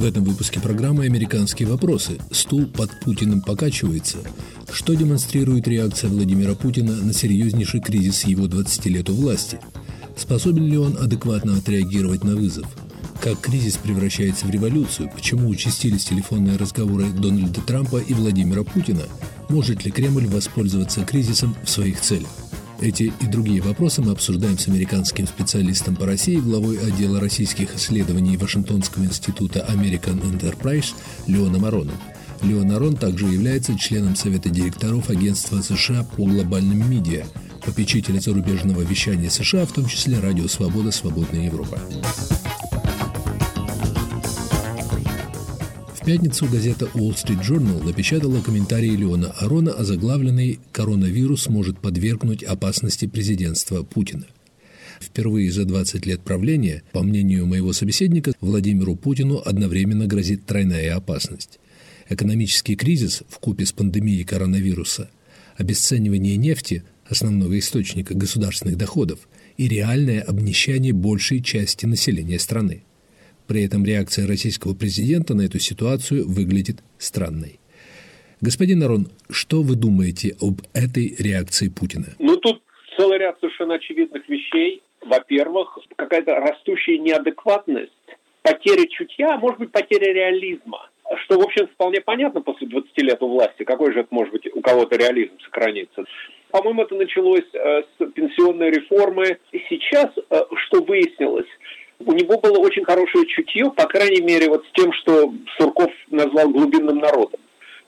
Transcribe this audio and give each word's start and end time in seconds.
В 0.00 0.04
этом 0.06 0.24
выпуске 0.24 0.60
программы 0.60 1.04
«Американские 1.04 1.68
вопросы». 1.68 2.16
Стул 2.30 2.64
под 2.64 2.88
Путиным 3.00 3.42
покачивается. 3.42 4.16
Что 4.72 4.94
демонстрирует 4.94 5.68
реакция 5.68 6.08
Владимира 6.08 6.54
Путина 6.54 6.96
на 6.96 7.12
серьезнейший 7.12 7.82
кризис 7.82 8.24
его 8.24 8.46
20 8.46 8.86
лет 8.86 9.10
у 9.10 9.12
власти? 9.12 9.60
Способен 10.16 10.64
ли 10.64 10.78
он 10.78 10.96
адекватно 10.98 11.54
отреагировать 11.54 12.24
на 12.24 12.34
вызов? 12.34 12.66
Как 13.20 13.42
кризис 13.42 13.76
превращается 13.76 14.46
в 14.46 14.50
революцию? 14.50 15.10
Почему 15.14 15.50
участились 15.50 16.06
телефонные 16.06 16.56
разговоры 16.56 17.10
Дональда 17.10 17.60
Трампа 17.60 17.98
и 17.98 18.14
Владимира 18.14 18.64
Путина? 18.64 19.02
Может 19.50 19.84
ли 19.84 19.90
Кремль 19.90 20.28
воспользоваться 20.28 21.04
кризисом 21.04 21.54
в 21.62 21.68
своих 21.68 22.00
целях? 22.00 22.30
Эти 22.80 23.12
и 23.20 23.26
другие 23.26 23.60
вопросы 23.60 24.00
мы 24.00 24.12
обсуждаем 24.12 24.58
с 24.58 24.66
американским 24.66 25.26
специалистом 25.26 25.96
по 25.96 26.06
России, 26.06 26.36
главой 26.36 26.78
отдела 26.78 27.20
российских 27.20 27.76
исследований 27.76 28.38
Вашингтонского 28.38 29.04
института 29.04 29.66
American 29.68 30.22
Enterprise 30.22 30.94
Леоном 31.26 31.66
Ароном. 31.66 31.96
Леон 32.40 32.72
Арон 32.72 32.96
также 32.96 33.26
является 33.26 33.78
членом 33.78 34.16
Совета 34.16 34.48
директоров 34.48 35.10
Агентства 35.10 35.60
США 35.60 36.04
по 36.04 36.24
глобальным 36.24 36.90
медиа, 36.90 37.26
попечителя 37.62 38.18
зарубежного 38.18 38.80
вещания 38.80 39.28
США, 39.28 39.66
в 39.66 39.72
том 39.72 39.84
числе 39.84 40.18
Радио 40.18 40.48
Свобода 40.48 40.90
«Свободная 40.90 41.44
Европа». 41.44 41.78
В 46.00 46.04
пятницу 46.06 46.46
газета 46.46 46.86
Wall 46.94 47.14
Street 47.14 47.42
Journal 47.42 47.84
напечатала 47.84 48.40
комментарий 48.40 48.96
Леона 48.96 49.32
Арона, 49.32 49.72
озаглавленный 49.72 50.58
«Коронавирус 50.72 51.48
может 51.48 51.78
подвергнуть 51.78 52.42
опасности 52.42 53.06
президентства 53.06 53.82
Путина». 53.82 54.24
Впервые 54.98 55.52
за 55.52 55.66
20 55.66 56.06
лет 56.06 56.22
правления, 56.22 56.82
по 56.92 57.02
мнению 57.02 57.46
моего 57.46 57.74
собеседника, 57.74 58.32
Владимиру 58.40 58.96
Путину 58.96 59.42
одновременно 59.44 60.06
грозит 60.06 60.46
тройная 60.46 60.96
опасность. 60.96 61.60
Экономический 62.08 62.76
кризис 62.76 63.22
в 63.28 63.38
купе 63.38 63.66
с 63.66 63.72
пандемией 63.72 64.24
коронавируса, 64.24 65.10
обесценивание 65.58 66.38
нефти, 66.38 66.82
основного 67.06 67.58
источника 67.58 68.14
государственных 68.14 68.78
доходов, 68.78 69.28
и 69.58 69.68
реальное 69.68 70.22
обнищание 70.22 70.94
большей 70.94 71.42
части 71.42 71.84
населения 71.84 72.38
страны. 72.38 72.84
При 73.50 73.66
этом 73.66 73.84
реакция 73.84 74.28
российского 74.28 74.76
президента 74.76 75.34
на 75.34 75.42
эту 75.42 75.58
ситуацию 75.58 76.22
выглядит 76.24 76.84
странной. 76.98 77.58
Господин 78.40 78.80
Арон, 78.84 79.08
что 79.28 79.62
вы 79.62 79.74
думаете 79.74 80.36
об 80.40 80.62
этой 80.72 81.16
реакции 81.18 81.68
Путина? 81.68 82.14
Ну, 82.20 82.36
тут 82.36 82.62
целый 82.96 83.18
ряд 83.18 83.40
совершенно 83.40 83.74
очевидных 83.74 84.28
вещей. 84.28 84.82
Во-первых, 85.04 85.80
какая-то 85.96 86.36
растущая 86.36 86.98
неадекватность, 86.98 87.90
потеря 88.42 88.86
чутья, 88.86 89.34
а 89.34 89.38
может 89.38 89.58
быть, 89.58 89.72
потеря 89.72 90.12
реализма. 90.12 90.88
Что, 91.24 91.40
в 91.40 91.42
общем, 91.42 91.66
вполне 91.74 92.00
понятно 92.00 92.42
после 92.42 92.68
20 92.68 92.98
лет 92.98 93.20
у 93.20 93.30
власти. 93.30 93.64
Какой 93.64 93.92
же 93.92 94.02
это 94.02 94.14
может 94.14 94.32
быть 94.32 94.46
у 94.54 94.60
кого-то 94.60 94.94
реализм 94.94 95.32
сохранится? 95.42 96.04
По-моему, 96.52 96.82
это 96.82 96.94
началось 96.94 97.50
э, 97.52 97.82
с 97.82 98.06
пенсионной 98.12 98.70
реформы. 98.70 99.38
И 99.50 99.58
сейчас, 99.68 100.10
э, 100.16 100.40
что 100.66 100.84
выяснилось, 100.84 101.49
у 102.06 102.12
него 102.12 102.38
было 102.38 102.58
очень 102.58 102.84
хорошее 102.84 103.26
чутье, 103.26 103.70
по 103.70 103.86
крайней 103.86 104.22
мере, 104.22 104.48
вот 104.48 104.64
с 104.66 104.72
тем, 104.72 104.92
что 104.92 105.32
Сурков 105.58 105.90
назвал 106.10 106.48
глубинным 106.48 106.98
народом. 106.98 107.40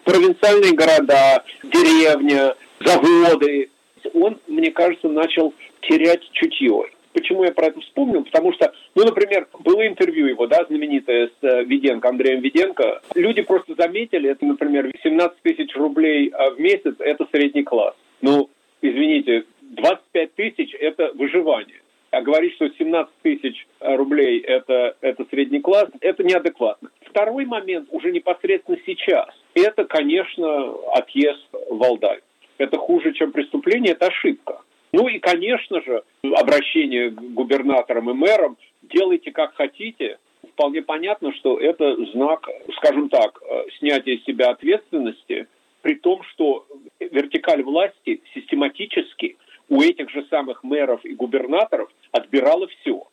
Провинциальные 0.04 0.72
города, 0.72 1.44
деревня, 1.62 2.54
заводы. 2.84 3.70
Он, 4.14 4.38
мне 4.48 4.70
кажется, 4.70 5.08
начал 5.08 5.54
терять 5.82 6.22
чутье. 6.32 6.86
Почему 7.12 7.44
я 7.44 7.52
про 7.52 7.66
это 7.66 7.80
вспомнил? 7.80 8.24
Потому 8.24 8.52
что, 8.54 8.72
ну, 8.94 9.04
например, 9.04 9.46
было 9.60 9.86
интервью 9.86 10.26
его, 10.26 10.46
да, 10.46 10.64
знаменитое 10.64 11.28
с 11.28 11.44
э, 11.44 11.64
Виденко, 11.64 12.08
Андреем 12.08 12.40
Виденко. 12.40 13.02
Люди 13.14 13.42
просто 13.42 13.74
заметили, 13.76 14.30
это, 14.30 14.46
например, 14.46 14.90
17 15.02 15.42
тысяч 15.42 15.76
рублей 15.76 16.30
а, 16.30 16.50
в 16.50 16.58
месяц– 16.58 16.94
это 16.98 17.26
средний 17.30 17.64
класс. 17.64 17.94
Ну, 18.22 18.48
извините, 18.80 19.44
25 19.60 20.34
тысяч– 20.34 20.74
это 20.80 21.12
выживание 21.14 21.81
а 22.12 22.20
говорить, 22.20 22.54
что 22.54 22.68
17 22.68 23.12
тысяч 23.22 23.66
э, 23.80 23.96
рублей 23.96 24.40
это, 24.40 24.96
это 25.00 25.24
средний 25.30 25.60
класс, 25.60 25.88
это 26.00 26.22
неадекватно. 26.22 26.90
Второй 27.06 27.46
момент 27.46 27.88
уже 27.90 28.12
непосредственно 28.12 28.78
сейчас. 28.84 29.28
Это, 29.54 29.84
конечно, 29.86 30.74
отъезд 30.94 31.42
в 31.70 31.82
Алдай. 31.82 32.20
Это 32.58 32.76
хуже, 32.76 33.12
чем 33.14 33.32
преступление, 33.32 33.92
это 33.92 34.08
ошибка. 34.08 34.60
Ну 34.92 35.08
и, 35.08 35.18
конечно 35.18 35.80
же, 35.80 36.02
обращение 36.22 37.10
к 37.10 37.14
губернаторам 37.14 38.10
и 38.10 38.12
мэрам 38.12 38.58
«делайте 38.82 39.32
как 39.32 39.54
хотите», 39.54 40.18
вполне 40.52 40.82
понятно, 40.82 41.32
что 41.32 41.58
это 41.58 41.96
знак, 42.12 42.46
скажем 42.76 43.08
так, 43.08 43.40
э, 43.42 43.64
снятия 43.78 44.18
с 44.18 44.24
себя 44.24 44.50
ответственности, 44.50 45.46
при 45.80 45.94
том, 45.94 46.22
что 46.24 46.66
вертикаль 47.00 47.62
власти 47.62 48.20
систематически 48.34 49.38
у 49.72 49.80
этих 49.80 50.10
же 50.10 50.26
самых 50.28 50.62
мэров 50.62 51.02
и 51.02 51.14
губернаторов 51.14 51.88
отбирала 52.10 52.68
все. 52.68 53.04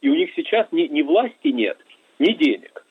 И 0.00 0.08
у 0.08 0.16
них 0.16 0.30
сейчас 0.34 0.66
ни, 0.72 0.82
ни 0.88 1.02
власти 1.02 1.48
нет, 1.48 1.78
ни 2.18 2.32
денег. 2.32 2.84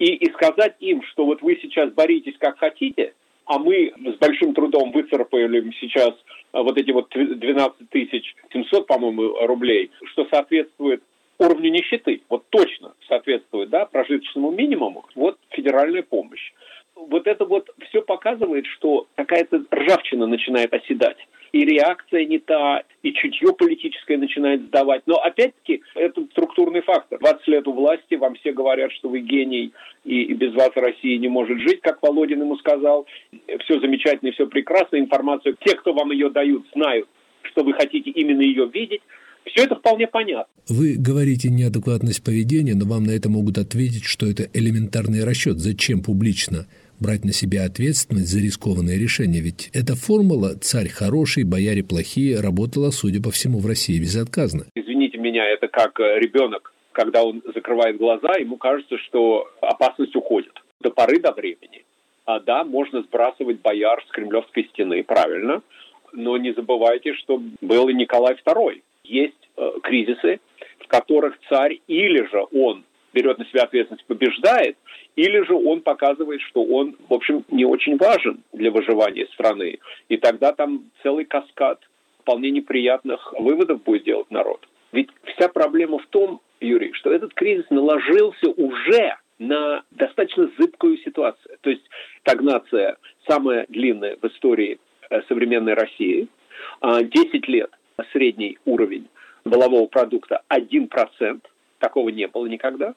И, 0.00 0.06
и 0.06 0.32
сказать 0.32 0.74
им, 0.80 1.00
что 1.04 1.24
вот 1.24 1.42
вы 1.42 1.60
сейчас 1.62 1.92
боритесь 1.92 2.36
как 2.38 2.58
хотите, 2.58 3.14
а 3.44 3.60
мы 3.60 3.92
с 4.04 4.16
большим 4.18 4.52
трудом 4.52 4.90
выцарапали 4.90 5.72
сейчас 5.78 6.10
а, 6.50 6.64
вот 6.64 6.76
эти 6.76 6.90
вот 6.90 7.08
12 7.14 7.88
тысяч 7.88 8.34
700, 8.52 8.88
по-моему, 8.88 9.46
рублей, 9.46 9.92
что 10.06 10.26
соответствует 10.28 11.04
уровню 11.38 11.70
нищеты, 11.70 12.22
вот 12.28 12.46
точно 12.50 12.94
соответствует, 13.06 13.70
да, 13.70 13.86
прожиточному 13.86 14.50
минимуму, 14.50 15.04
вот 15.14 15.38
федеральная 15.50 16.02
помощь. 16.02 16.52
Вот 17.08 17.26
это 17.26 17.44
вот 17.44 17.70
все 17.88 18.02
показывает, 18.02 18.66
что 18.66 19.06
какая-то 19.14 19.64
ржавчина 19.72 20.26
начинает 20.26 20.72
оседать 20.72 21.18
и 21.52 21.64
реакция 21.64 22.24
не 22.24 22.38
та, 22.38 22.82
и 23.02 23.12
чутье 23.12 23.52
политическое 23.52 24.16
начинает 24.16 24.62
сдавать. 24.62 25.02
Но 25.06 25.16
опять-таки 25.16 25.82
это 25.94 26.24
структурный 26.32 26.80
фактор. 26.80 27.18
20 27.18 27.46
лет 27.48 27.68
у 27.68 27.72
власти, 27.72 28.14
вам 28.14 28.34
все 28.36 28.52
говорят, 28.52 28.90
что 28.92 29.08
вы 29.10 29.20
гений, 29.20 29.72
и, 30.04 30.22
и 30.22 30.34
без 30.34 30.54
вас 30.54 30.70
Россия 30.74 31.18
не 31.18 31.28
может 31.28 31.60
жить, 31.60 31.80
как 31.82 32.02
Володин 32.02 32.40
ему 32.40 32.56
сказал. 32.56 33.06
Все 33.64 33.80
замечательно 33.80 34.32
все 34.32 34.46
прекрасно, 34.46 34.96
информацию, 34.96 35.56
те, 35.64 35.76
кто 35.76 35.92
вам 35.92 36.10
ее 36.10 36.30
дают, 36.30 36.64
знают, 36.74 37.06
что 37.42 37.62
вы 37.62 37.74
хотите 37.74 38.10
именно 38.10 38.40
ее 38.40 38.68
видеть. 38.72 39.02
Все 39.44 39.64
это 39.64 39.74
вполне 39.74 40.06
понятно. 40.06 40.46
Вы 40.68 40.94
говорите 40.96 41.50
неадекватность 41.50 42.24
поведения, 42.24 42.74
но 42.74 42.86
вам 42.86 43.04
на 43.04 43.10
это 43.10 43.28
могут 43.28 43.58
ответить, 43.58 44.04
что 44.04 44.26
это 44.26 44.48
элементарный 44.54 45.24
расчет. 45.24 45.58
Зачем 45.58 46.00
публично 46.00 46.66
брать 47.02 47.24
на 47.24 47.32
себя 47.32 47.64
ответственность 47.64 48.28
за 48.28 48.40
рискованное 48.40 48.96
решение, 48.96 49.42
ведь 49.42 49.70
эта 49.74 49.94
формула 49.94 50.54
«царь 50.60 50.88
хороший, 50.88 51.44
бояре 51.44 51.82
плохие» 51.82 52.40
работала, 52.40 52.90
судя 52.90 53.20
по 53.22 53.30
всему, 53.30 53.58
в 53.58 53.66
России 53.66 53.98
безотказно. 53.98 54.64
Извините 54.74 55.18
меня, 55.18 55.44
это 55.46 55.68
как 55.68 56.00
э, 56.00 56.18
ребенок, 56.18 56.72
когда 56.92 57.24
он 57.24 57.42
закрывает 57.54 57.98
глаза, 57.98 58.36
ему 58.38 58.56
кажется, 58.56 58.96
что 58.98 59.50
опасность 59.60 60.14
уходит 60.16 60.52
до 60.80 60.90
поры 60.90 61.18
до 61.18 61.32
времени. 61.32 61.84
А 62.24 62.38
да, 62.40 62.64
можно 62.64 63.02
сбрасывать 63.02 63.60
бояр 63.60 64.04
с 64.08 64.12
Кремлевской 64.12 64.64
стены, 64.72 65.02
правильно, 65.02 65.62
но 66.12 66.36
не 66.36 66.52
забывайте, 66.54 67.14
что 67.14 67.42
был 67.60 67.88
и 67.88 67.94
Николай 67.94 68.36
II. 68.46 68.80
Есть 69.04 69.48
э, 69.56 69.70
кризисы, 69.82 70.40
в 70.78 70.86
которых 70.86 71.36
царь 71.48 71.80
или 71.88 72.22
же 72.30 72.46
он 72.52 72.84
берет 73.12 73.38
на 73.38 73.44
себя 73.46 73.64
ответственность, 73.64 74.04
побеждает, 74.06 74.76
или 75.16 75.44
же 75.44 75.54
он 75.54 75.82
показывает, 75.82 76.40
что 76.42 76.62
он, 76.64 76.96
в 77.08 77.14
общем, 77.14 77.44
не 77.50 77.64
очень 77.64 77.96
важен 77.96 78.42
для 78.52 78.70
выживания 78.70 79.26
страны. 79.34 79.78
И 80.08 80.16
тогда 80.16 80.52
там 80.52 80.90
целый 81.02 81.24
каскад 81.24 81.80
вполне 82.20 82.50
неприятных 82.50 83.32
выводов 83.38 83.82
будет 83.82 84.04
делать 84.04 84.30
народ. 84.30 84.66
Ведь 84.92 85.08
вся 85.24 85.48
проблема 85.48 85.98
в 85.98 86.06
том, 86.06 86.40
Юрий, 86.60 86.92
что 86.92 87.10
этот 87.10 87.34
кризис 87.34 87.64
наложился 87.70 88.50
уже 88.56 89.16
на 89.38 89.82
достаточно 89.90 90.50
зыбкую 90.58 90.98
ситуацию. 90.98 91.56
То 91.62 91.70
есть 91.70 91.82
стагнация 92.20 92.96
самая 93.26 93.66
длинная 93.68 94.16
в 94.20 94.24
истории 94.26 94.78
э, 95.10 95.22
современной 95.28 95.74
России. 95.74 96.28
10 96.80 97.08
а, 97.34 97.50
лет 97.50 97.70
средний 98.12 98.58
уровень 98.64 99.08
волового 99.44 99.86
продукта 99.86 100.42
1%. 100.48 101.40
Такого 101.82 102.10
не 102.10 102.28
было 102.28 102.46
никогда 102.46 102.94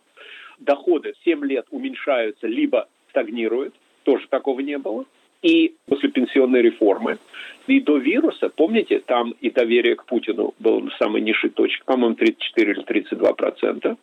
доходы 0.59 1.13
7 1.23 1.43
лет 1.45 1.65
уменьшаются, 1.71 2.47
либо 2.47 2.87
стагнируют, 3.09 3.73
тоже 4.03 4.27
такого 4.29 4.59
не 4.59 4.77
было. 4.77 5.05
И 5.41 5.75
после 5.87 6.09
пенсионной 6.09 6.61
реформы, 6.61 7.17
и 7.67 7.79
до 7.79 7.97
вируса, 7.97 8.49
помните, 8.49 8.99
там 8.99 9.35
и 9.41 9.49
доверие 9.49 9.95
к 9.95 10.05
Путину 10.05 10.53
было 10.59 10.79
на 10.79 10.91
самой 10.97 11.21
низшей 11.21 11.49
точке, 11.49 11.83
по-моему, 11.85 12.15
34 12.15 12.71
или 12.71 12.81
32 12.81 13.33
процента. 13.33 13.97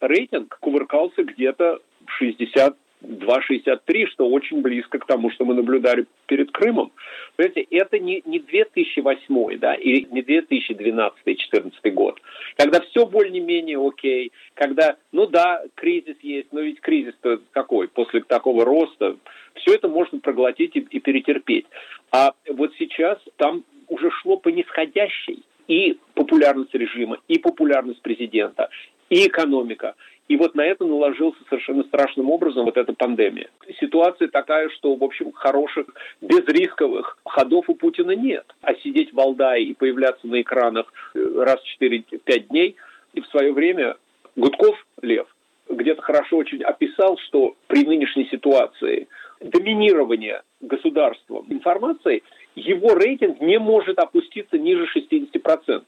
Рейтинг 0.00 0.58
кувыркался 0.60 1.22
где-то 1.22 1.80
60 2.18 2.76
2,63, 3.02 4.06
что 4.06 4.28
очень 4.28 4.62
близко 4.62 4.98
к 4.98 5.06
тому, 5.06 5.30
что 5.30 5.44
мы 5.44 5.54
наблюдали 5.54 6.06
перед 6.26 6.50
Крымом. 6.52 6.92
Понимаете, 7.36 7.66
это 7.70 7.98
не, 7.98 8.22
не 8.24 8.38
2008 8.38 9.58
да, 9.58 9.74
и 9.74 10.04
не 10.10 10.22
2012-2014 10.22 11.90
год, 11.90 12.20
когда 12.56 12.80
все 12.80 13.06
более-менее 13.06 13.78
окей, 13.84 14.32
когда, 14.54 14.96
ну 15.12 15.26
да, 15.26 15.62
кризис 15.74 16.16
есть, 16.22 16.52
но 16.52 16.60
ведь 16.60 16.80
кризис-то 16.80 17.40
какой? 17.52 17.88
После 17.88 18.20
такого 18.22 18.64
роста 18.64 19.16
все 19.54 19.74
это 19.74 19.88
можно 19.88 20.18
проглотить 20.20 20.76
и, 20.76 20.80
и 20.80 21.00
перетерпеть. 21.00 21.66
А 22.10 22.32
вот 22.48 22.72
сейчас 22.78 23.18
там 23.36 23.64
уже 23.88 24.10
шло 24.10 24.36
по 24.36 24.48
нисходящей 24.48 25.42
и 25.68 25.98
популярность 26.14 26.74
режима, 26.74 27.18
и 27.28 27.38
популярность 27.38 28.02
президента, 28.02 28.68
и 29.10 29.26
экономика. 29.26 29.94
И 30.28 30.36
вот 30.36 30.54
на 30.54 30.62
это 30.62 30.84
наложился 30.84 31.38
совершенно 31.48 31.82
страшным 31.84 32.30
образом 32.30 32.64
вот 32.64 32.76
эта 32.76 32.92
пандемия. 32.92 33.50
Ситуация 33.80 34.28
такая, 34.28 34.68
что, 34.70 34.94
в 34.94 35.02
общем, 35.02 35.32
хороших, 35.32 35.86
безрисковых 36.20 37.18
ходов 37.24 37.68
у 37.68 37.74
Путина 37.74 38.12
нет. 38.12 38.44
А 38.62 38.74
сидеть 38.76 39.10
в 39.10 39.16
Валдае 39.16 39.64
и 39.64 39.74
появляться 39.74 40.26
на 40.26 40.40
экранах 40.40 40.92
э, 41.14 41.42
раз 41.44 41.60
в 41.60 41.82
4-5 41.82 42.38
дней, 42.48 42.76
и 43.14 43.20
в 43.20 43.26
свое 43.26 43.52
время 43.52 43.96
Гудков, 44.36 44.76
Лев, 45.02 45.26
где-то 45.68 46.02
хорошо 46.02 46.36
очень 46.36 46.62
описал, 46.62 47.18
что 47.18 47.56
при 47.66 47.84
нынешней 47.84 48.26
ситуации 48.30 49.08
доминирования 49.40 50.42
государством 50.60 51.46
информации, 51.48 52.22
его 52.54 52.94
рейтинг 52.94 53.40
не 53.40 53.58
может 53.58 53.98
опуститься 53.98 54.58
ниже 54.58 54.86
60%, 54.94 55.82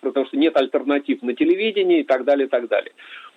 потому 0.00 0.26
что 0.26 0.36
нет 0.36 0.56
альтернатив 0.56 1.22
на 1.22 1.34
телевидении 1.34 2.00
и 2.00 2.04
так 2.04 2.24
далее, 2.24 2.46
и 2.46 2.50
так 2.50 2.68
далее. 2.68 2.92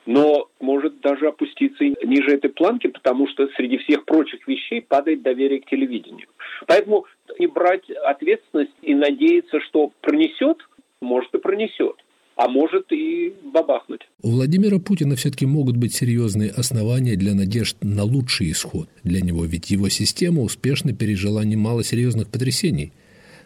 Но 0.06 0.50
может 0.60 1.00
даже 1.02 1.28
опуститься 1.28 1.84
ниже 1.84 2.32
этой 2.32 2.50
планки, 2.50 2.88
потому 2.88 3.28
что 3.28 3.48
среди 3.56 3.78
всех 3.78 4.06
прочих 4.06 4.48
вещей 4.48 4.82
падает 4.82 5.22
доверие 5.22 5.62
к 5.62 5.66
телевидению. 5.66 6.28
Поэтому 6.68 7.06
и 7.40 7.48
брать 7.48 7.90
ответственность 7.90 8.74
и 8.82 8.94
надеяться, 8.94 9.60
что 9.62 9.92
пронесет, 10.02 10.58
может 11.02 11.34
и 11.34 11.38
пронесет 11.38 11.96
а 12.36 12.48
может 12.48 12.92
и 12.92 13.34
бабахнуть. 13.54 14.02
У 14.22 14.32
Владимира 14.32 14.80
Путина 14.80 15.16
все-таки 15.16 15.46
могут 15.46 15.78
быть 15.78 15.94
серьезные 15.94 16.50
основания 16.50 17.16
для 17.16 17.34
надежд 17.34 17.78
на 17.82 18.04
лучший 18.04 18.52
исход 18.52 18.90
для 19.04 19.22
него, 19.22 19.46
ведь 19.46 19.70
его 19.70 19.90
система 19.90 20.42
успешно 20.42 20.94
пережила 20.94 21.44
немало 21.44 21.84
серьезных 21.84 22.30
потрясений. 22.30 22.92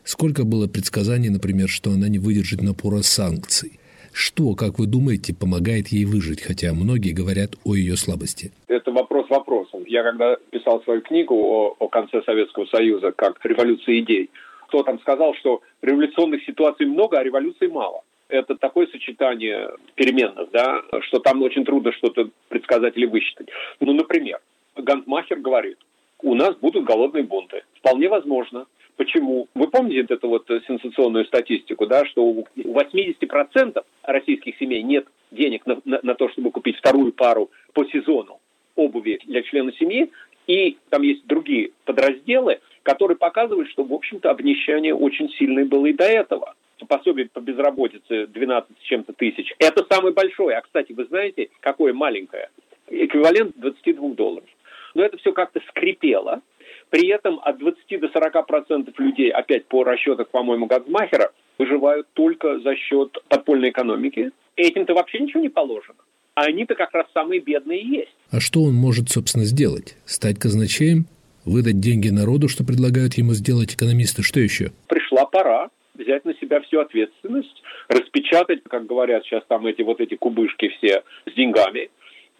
Сколько 0.04 0.46
было 0.46 0.68
предсказаний, 0.68 1.30
например, 1.30 1.68
что 1.68 1.92
она 1.92 2.08
не 2.08 2.20
выдержит 2.20 2.62
напора 2.62 3.02
санкций. 3.02 3.80
Что, 4.20 4.56
как 4.56 4.80
вы 4.80 4.88
думаете, 4.88 5.36
помогает 5.36 5.90
ей 5.90 6.06
выжить, 6.06 6.42
хотя 6.42 6.74
многие 6.74 7.14
говорят 7.14 7.52
о 7.64 7.76
ее 7.76 7.96
слабости? 7.96 8.52
Это 8.68 8.92
вопрос 8.92 9.30
вопросом. 9.30 9.84
Я 9.86 10.02
когда 10.02 10.38
писал 10.50 10.82
свою 10.82 11.02
книгу 11.02 11.36
о, 11.36 11.76
о 11.78 11.88
конце 11.88 12.24
Советского 12.24 12.66
Союза 12.66 13.12
как 13.12 13.38
революции 13.46 14.00
идей, 14.00 14.32
кто 14.70 14.82
там 14.82 15.00
сказал, 15.02 15.36
что 15.36 15.62
революционных 15.84 16.44
ситуаций 16.46 16.88
много, 16.88 17.20
а 17.20 17.24
революций 17.24 17.68
мало 17.68 18.02
это 18.28 18.56
такое 18.56 18.88
сочетание 18.88 19.70
переменных, 19.94 20.50
да, 20.52 20.82
что 21.02 21.20
там 21.20 21.44
очень 21.44 21.64
трудно 21.64 21.92
что-то 21.92 22.30
предсказать 22.50 22.98
или 22.98 23.06
высчитать. 23.06 23.50
Ну, 23.80 23.94
например, 23.94 24.40
Гантмахер 24.76 25.40
говорит, 25.40 25.78
у 26.24 26.34
нас 26.34 26.56
будут 26.56 26.86
голодные 26.86 27.24
бунты. 27.24 27.62
Вполне 27.76 28.10
возможно. 28.10 28.66
Почему? 28.98 29.48
Вы 29.54 29.68
помните 29.68 30.14
эту 30.14 30.28
вот 30.28 30.48
сенсационную 30.68 31.26
статистику, 31.26 31.86
да, 31.86 32.06
что 32.06 32.26
у 32.26 32.48
80% 32.58 33.84
российских 34.04 34.58
семей 34.58 34.82
нет 34.82 35.08
денег 35.32 35.66
на, 35.68 35.80
на, 35.86 36.00
на 36.02 36.16
то, 36.16 36.30
чтобы 36.30 36.52
купить 36.52 36.78
вторую 36.78 37.14
пару 37.14 37.52
по 37.74 37.86
сезону 37.86 38.40
обуви 38.76 39.20
для 39.26 39.44
члена 39.44 39.72
семьи, 39.74 40.12
и 40.48 40.78
там 40.90 41.04
есть 41.04 41.28
другие 41.28 41.72
подразделы, 41.86 42.60
которые 42.84 43.18
показывают, 43.18 43.70
что, 43.70 43.84
в 43.84 43.94
общем-то, 43.94 44.32
обнищание 44.32 44.96
очень 44.96 45.30
сильное 45.32 45.66
было 45.66 45.86
и 45.86 45.94
до 45.94 46.06
этого 46.06 46.56
пособие 46.88 47.28
по 47.28 47.40
безработице 47.40 48.28
12 48.28 48.78
с 48.80 48.84
чем-то 48.84 49.14
тысяч. 49.14 49.54
Это 49.60 49.86
самое 49.90 50.14
большое. 50.14 50.58
А, 50.58 50.62
кстати, 50.62 50.94
вы 50.94 51.06
знаете, 51.06 51.50
какое 51.60 51.94
маленькое? 51.94 52.50
Эквивалент 52.88 53.58
22 53.58 54.10
долларов. 54.10 54.48
Но 54.94 55.04
это 55.04 55.18
все 55.18 55.34
как-то 55.34 55.60
скрипело. 55.70 56.42
При 56.90 57.08
этом 57.10 57.40
от 57.44 57.58
20 57.58 58.00
до 58.00 58.10
40 58.10 58.48
процентов 58.48 58.98
людей, 59.00 59.30
опять 59.30 59.66
по 59.66 59.84
расчетам, 59.84 60.26
по-моему, 60.32 60.68
Гадмахера, 60.68 61.32
выживают 61.58 62.08
только 62.14 62.60
за 62.60 62.76
счет 62.76 63.18
подпольной 63.28 63.70
экономики. 63.70 64.32
Этим-то 64.56 64.94
вообще 64.94 65.20
ничего 65.20 65.42
не 65.42 65.50
положено. 65.50 66.00
А 66.36 66.44
они-то 66.44 66.76
как 66.76 66.94
раз 66.94 67.08
самые 67.14 67.42
бедные 67.42 67.82
и 67.82 67.88
есть. 67.88 68.16
А 68.32 68.40
что 68.40 68.62
он 68.62 68.74
может, 68.74 69.10
собственно, 69.10 69.46
сделать? 69.46 69.98
Стать 70.06 70.40
казначеем? 70.40 71.06
Выдать 71.46 71.80
деньги 71.80 72.10
народу, 72.10 72.48
что 72.48 72.64
предлагают 72.64 73.16
ему 73.16 73.34
сделать 73.34 73.74
экономисты? 73.74 74.22
Что 74.22 74.40
еще? 74.40 74.72
Пришла 74.88 75.26
пора 75.26 75.70
взять 75.96 76.26
на 76.26 76.34
себя 76.36 76.62
всю 76.62 76.80
ответственность, 76.80 77.64
распечатать, 77.88 78.64
как 78.70 78.86
говорят 78.86 79.24
сейчас 79.24 79.44
там 79.48 79.66
эти 79.66 79.82
вот 79.82 80.00
эти 80.00 80.16
кубышки 80.16 80.70
все 80.78 81.04
с 81.26 81.34
деньгами, 81.34 81.90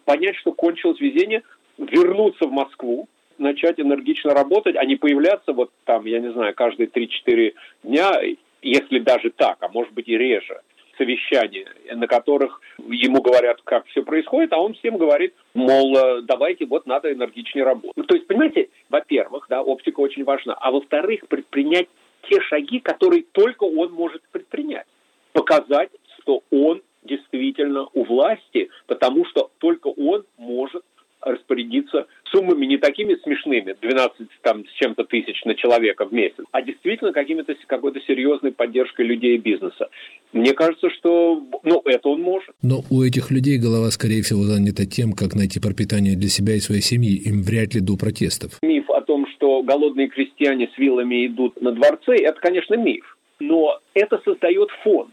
понять, 0.04 0.36
что 0.36 0.52
кончилось 0.52 1.00
везение, 1.00 1.42
вернуться 1.76 2.46
в 2.46 2.52
Москву, 2.52 3.08
начать 3.38 3.80
энергично 3.80 4.34
работать, 4.34 4.76
а 4.76 4.84
не 4.84 4.96
появляться 4.96 5.52
вот 5.52 5.70
там, 5.84 6.06
я 6.06 6.20
не 6.20 6.32
знаю, 6.32 6.54
каждые 6.54 6.88
3-4 6.88 7.54
дня, 7.84 8.20
если 8.62 8.98
даже 8.98 9.30
так, 9.30 9.58
а 9.60 9.68
может 9.68 9.92
быть 9.92 10.08
и 10.08 10.18
реже, 10.18 10.60
совещания, 10.96 11.66
на 11.94 12.06
которых 12.06 12.60
ему 12.88 13.22
говорят, 13.22 13.60
как 13.62 13.86
все 13.86 14.02
происходит, 14.02 14.52
а 14.52 14.58
он 14.58 14.74
всем 14.74 14.96
говорит, 14.96 15.32
мол, 15.54 15.96
давайте, 16.22 16.66
вот 16.66 16.86
надо 16.86 17.12
энергичнее 17.12 17.64
работать. 17.64 17.96
Ну, 17.96 18.02
то 18.02 18.16
есть, 18.16 18.26
понимаете, 18.26 18.68
во-первых, 18.90 19.46
да, 19.48 19.62
оптика 19.62 20.00
очень 20.00 20.24
важна, 20.24 20.54
а 20.54 20.72
во-вторых, 20.72 21.28
предпринять 21.28 21.88
те 22.28 22.40
шаги, 22.40 22.80
которые 22.80 23.22
только 23.30 23.62
он 23.64 23.92
может 23.92 24.22
предпринять. 24.32 24.86
Показать, 25.32 25.90
что 26.18 26.42
он 26.50 26.82
действительно 27.04 27.86
у 27.94 28.02
власти, 28.02 28.68
потому 28.86 29.24
что 29.26 29.50
только 29.58 29.86
он 29.86 30.24
может 30.36 30.82
распорядиться 31.20 32.06
суммами 32.30 32.66
не 32.66 32.78
такими 32.78 33.14
смешными, 33.22 33.74
12 33.80 34.28
там, 34.42 34.64
с 34.66 34.72
чем-то 34.72 35.04
тысяч 35.04 35.44
на 35.44 35.54
человека 35.54 36.06
в 36.06 36.12
месяц, 36.12 36.44
а 36.52 36.62
действительно 36.62 37.12
какими-то 37.12 37.54
какой-то 37.66 38.00
серьезной 38.00 38.52
поддержкой 38.52 39.06
людей 39.06 39.36
и 39.36 39.38
бизнеса. 39.38 39.88
Мне 40.32 40.52
кажется, 40.52 40.90
что 40.90 41.42
ну, 41.62 41.82
это 41.84 42.08
он 42.08 42.22
может. 42.22 42.50
Но 42.62 42.82
у 42.90 43.02
этих 43.02 43.30
людей 43.30 43.58
голова, 43.58 43.90
скорее 43.90 44.22
всего, 44.22 44.42
занята 44.42 44.84
тем, 44.84 45.12
как 45.12 45.34
найти 45.34 45.60
пропитание 45.60 46.16
для 46.16 46.28
себя 46.28 46.54
и 46.54 46.60
своей 46.60 46.82
семьи. 46.82 47.16
Им 47.26 47.42
вряд 47.42 47.74
ли 47.74 47.80
до 47.80 47.96
протестов. 47.96 48.58
Миф 48.62 48.90
о 48.90 49.00
том, 49.00 49.26
что 49.34 49.62
голодные 49.62 50.08
крестьяне 50.08 50.68
с 50.74 50.78
вилами 50.78 51.26
идут 51.26 51.60
на 51.60 51.72
дворцы, 51.72 52.14
это, 52.16 52.38
конечно, 52.40 52.74
миф. 52.74 53.16
Но 53.40 53.78
это 53.94 54.20
создает 54.24 54.68
фон. 54.82 55.10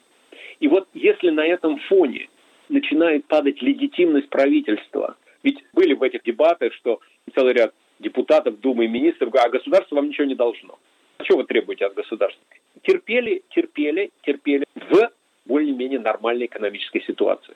И 0.60 0.68
вот 0.68 0.88
если 0.94 1.30
на 1.30 1.46
этом 1.46 1.80
фоне 1.90 2.28
начинает 2.70 3.26
падать 3.26 3.62
легитимность 3.62 4.30
правительства– 4.30 5.16
ведь 5.46 5.64
были 5.74 5.94
в 5.94 6.02
этих 6.02 6.24
дебатах, 6.24 6.74
что 6.74 7.00
целый 7.36 7.54
ряд 7.54 7.74
депутатов, 8.00 8.60
Думы 8.60 8.86
и 8.86 8.88
министров 8.88 9.30
говорят, 9.30 9.54
а 9.54 9.58
государство 9.58 9.96
вам 9.96 10.10
ничего 10.10 10.26
не 10.26 10.34
должно. 10.34 10.80
А 11.18 11.24
что 11.24 11.38
вы 11.38 11.44
требуете 11.46 11.86
от 11.86 11.94
государства? 11.94 12.44
Терпели, 12.82 13.44
терпели, 13.52 14.10
терпели 14.24 14.66
в 14.74 15.12
более-менее 15.46 16.00
нормальной 16.00 16.48
экономической 16.48 17.04
ситуации. 17.06 17.54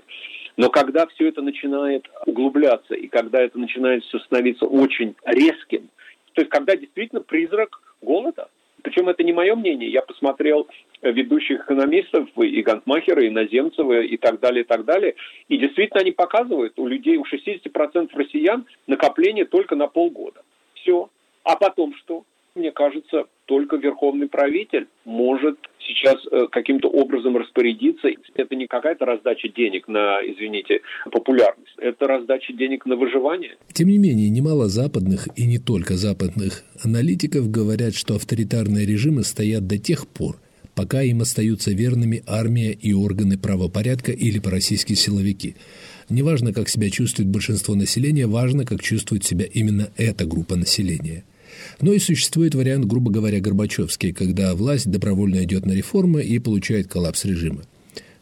Но 0.55 0.69
когда 0.69 1.07
все 1.07 1.27
это 1.27 1.41
начинает 1.41 2.07
углубляться, 2.27 2.93
и 2.93 3.07
когда 3.07 3.41
это 3.41 3.57
начинает 3.57 4.03
все 4.03 4.19
становиться 4.19 4.65
очень 4.65 5.15
резким, 5.25 5.89
то 6.33 6.41
есть 6.41 6.51
когда 6.51 6.75
действительно 6.75 7.21
призрак 7.21 7.81
голода, 8.01 8.49
причем 8.83 9.09
это 9.09 9.23
не 9.23 9.33
мое 9.33 9.55
мнение. 9.55 9.89
Я 9.89 10.03
посмотрел 10.03 10.67
ведущих 11.01 11.61
экономистов 11.61 12.29
и 12.37 12.61
Гантмахера, 12.61 13.23
и 13.23 13.29
Наземцева, 13.29 14.01
и 14.01 14.17
так 14.17 14.39
далее, 14.39 14.63
и 14.63 14.67
так 14.67 14.85
далее. 14.85 15.15
И 15.47 15.57
действительно 15.57 16.01
они 16.01 16.11
показывают, 16.11 16.77
у 16.77 16.87
людей, 16.87 17.17
у 17.17 17.23
60% 17.23 18.09
россиян 18.13 18.65
накопление 18.87 19.45
только 19.45 19.75
на 19.75 19.87
полгода. 19.87 20.41
Все. 20.73 21.09
А 21.43 21.55
потом 21.55 21.93
что? 21.95 22.23
Мне 22.55 22.71
кажется, 22.71 23.25
только 23.45 23.77
верховный 23.77 24.27
правитель 24.27 24.87
может 25.05 25.57
сейчас 25.79 26.17
э, 26.31 26.47
каким-то 26.51 26.89
образом 26.89 27.37
распорядиться. 27.37 28.09
Это 28.35 28.55
не 28.55 28.67
какая-то 28.67 29.05
раздача 29.05 29.47
денег 29.49 29.87
на, 29.87 30.19
извините, 30.21 30.81
популярность. 31.11 31.73
Это 31.77 32.07
раздача 32.07 32.53
денег 32.53 32.85
на 32.85 32.95
выживание. 32.95 33.55
Тем 33.71 33.87
не 33.87 33.97
менее, 33.97 34.29
немало 34.29 34.67
западных 34.67 35.27
и 35.37 35.45
не 35.45 35.57
только 35.57 35.93
западных 35.93 36.63
аналитиков 36.83 37.49
говорят, 37.49 37.95
что 37.95 38.15
авторитарные 38.15 38.85
режимы 38.85 39.23
стоят 39.23 39.67
до 39.67 39.77
тех 39.77 40.07
пор, 40.07 40.35
пока 40.79 41.01
им 41.01 41.19
остаются 41.19 41.71
верными 41.71 42.23
армия 42.25 42.71
и 42.71 42.93
органы 42.93 43.37
правопорядка 43.37 44.13
или 44.13 44.39
пророссийские 44.39 44.95
силовики. 44.95 45.57
Неважно, 46.07 46.53
как 46.53 46.69
себя 46.69 46.89
чувствует 46.89 47.27
большинство 47.27 47.75
населения, 47.75 48.27
важно, 48.27 48.63
как 48.63 48.81
чувствует 48.81 49.25
себя 49.25 49.43
именно 49.43 49.89
эта 49.97 50.23
группа 50.23 50.55
населения. 50.55 51.25
Но 51.81 51.91
и 51.91 51.99
существует 51.99 52.55
вариант, 52.55 52.85
грубо 52.85 53.11
говоря, 53.11 53.41
Горбачевский, 53.41 54.13
когда 54.13 54.55
власть 54.55 54.89
добровольно 54.89 55.43
идет 55.43 55.65
на 55.65 55.73
реформы 55.73 56.23
и 56.23 56.39
получает 56.39 56.87
коллапс 56.87 57.25
режима. 57.25 57.63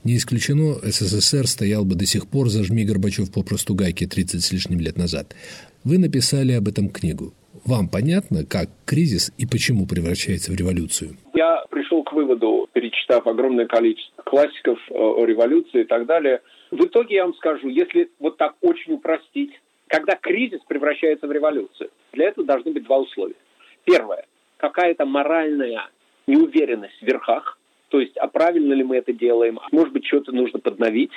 Не 0.03 0.17
исключено, 0.17 0.79
СССР 0.81 1.45
стоял 1.45 1.85
бы 1.85 1.93
до 1.93 2.07
сих 2.07 2.25
пор, 2.25 2.49
зажми 2.49 2.85
Горбачев 2.85 3.29
попросту 3.29 3.75
гайки 3.75 4.07
30 4.07 4.43
с 4.43 4.51
лишним 4.51 4.79
лет 4.79 4.97
назад. 4.97 5.35
Вы 5.83 5.99
написали 5.99 6.53
об 6.53 6.67
этом 6.67 6.89
книгу. 6.89 7.35
Вам 7.67 7.89
понятно, 7.89 8.45
как 8.49 8.69
кризис 8.85 9.33
и 9.37 9.45
почему 9.45 9.85
превращается 9.85 10.53
в 10.53 10.55
революцию? 10.55 11.17
Я 11.35 11.65
пришел 11.69 12.01
к 12.01 12.13
выводу, 12.13 12.69
перечитав 12.71 13.27
огромное 13.27 13.65
количество 13.65 14.23
классиков 14.23 14.79
э, 14.89 14.93
о 14.93 15.25
революции 15.25 15.81
и 15.81 15.83
так 15.83 16.05
далее. 16.05 16.41
В 16.71 16.85
итоге 16.85 17.15
я 17.15 17.25
вам 17.25 17.33
скажу, 17.35 17.67
если 17.67 18.09
вот 18.19 18.37
так 18.37 18.55
очень 18.61 18.93
упростить, 18.93 19.51
когда 19.87 20.15
кризис 20.15 20.61
превращается 20.65 21.27
в 21.27 21.31
революцию, 21.33 21.89
для 22.13 22.29
этого 22.29 22.47
должны 22.47 22.71
быть 22.71 22.85
два 22.85 22.99
условия. 22.99 23.35
Первое. 23.83 24.25
Какая-то 24.55 25.05
моральная 25.05 25.89
неуверенность 26.25 26.97
в 27.01 27.05
верхах, 27.05 27.59
то 27.89 27.99
есть, 27.99 28.15
а 28.15 28.27
правильно 28.27 28.71
ли 28.75 28.85
мы 28.85 28.95
это 28.95 29.11
делаем, 29.11 29.59
может 29.73 29.91
быть, 29.91 30.05
что-то 30.05 30.31
нужно 30.31 30.59
подновить, 30.59 31.11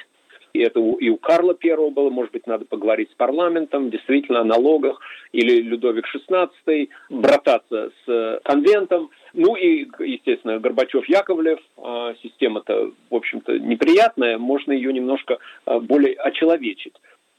и 0.52 0.60
это 0.60 0.80
и 0.80 1.08
у 1.08 1.16
Карла 1.16 1.54
Первого 1.54 1.90
было, 1.90 2.10
может 2.10 2.32
быть, 2.32 2.46
надо 2.46 2.64
поговорить 2.64 3.10
с 3.10 3.14
парламентом, 3.14 3.90
действительно 3.90 4.40
о 4.40 4.44
налогах, 4.44 5.00
или 5.32 5.60
Людовик 5.60 6.06
XVI, 6.14 6.88
брататься 7.08 7.90
с 8.04 8.40
конвентом. 8.44 9.10
Ну 9.32 9.54
и, 9.56 9.86
естественно, 10.00 10.58
Горбачев-Яковлев, 10.58 11.60
а, 11.76 12.14
система-то, 12.22 12.92
в 13.10 13.14
общем-то, 13.14 13.58
неприятная, 13.58 14.38
можно 14.38 14.72
ее 14.72 14.92
немножко 14.92 15.38
а, 15.64 15.78
более 15.78 16.14
очеловечить. 16.14 16.94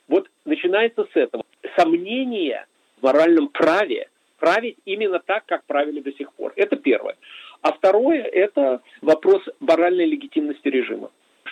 Вот 0.08 0.30
начинается 0.46 1.06
с 1.12 1.16
этого. 1.16 1.44
Сомнение 1.76 2.66
в 3.00 3.04
моральном 3.04 3.50
праве 3.50 4.10
править 4.40 4.78
именно 4.86 5.20
так, 5.20 5.46
как 5.46 5.64
правили 5.66 6.02
до 6.02 6.12
сих 6.14 6.32
пор. 6.34 6.54
Это 6.56 6.76
первое. 6.76 7.16
А 7.62 7.74
второе– 7.74 8.24
это 8.24 8.82
вопрос 9.02 9.44
моральной 9.60 10.06
легитимности 10.06 10.68
режима 10.68 11.12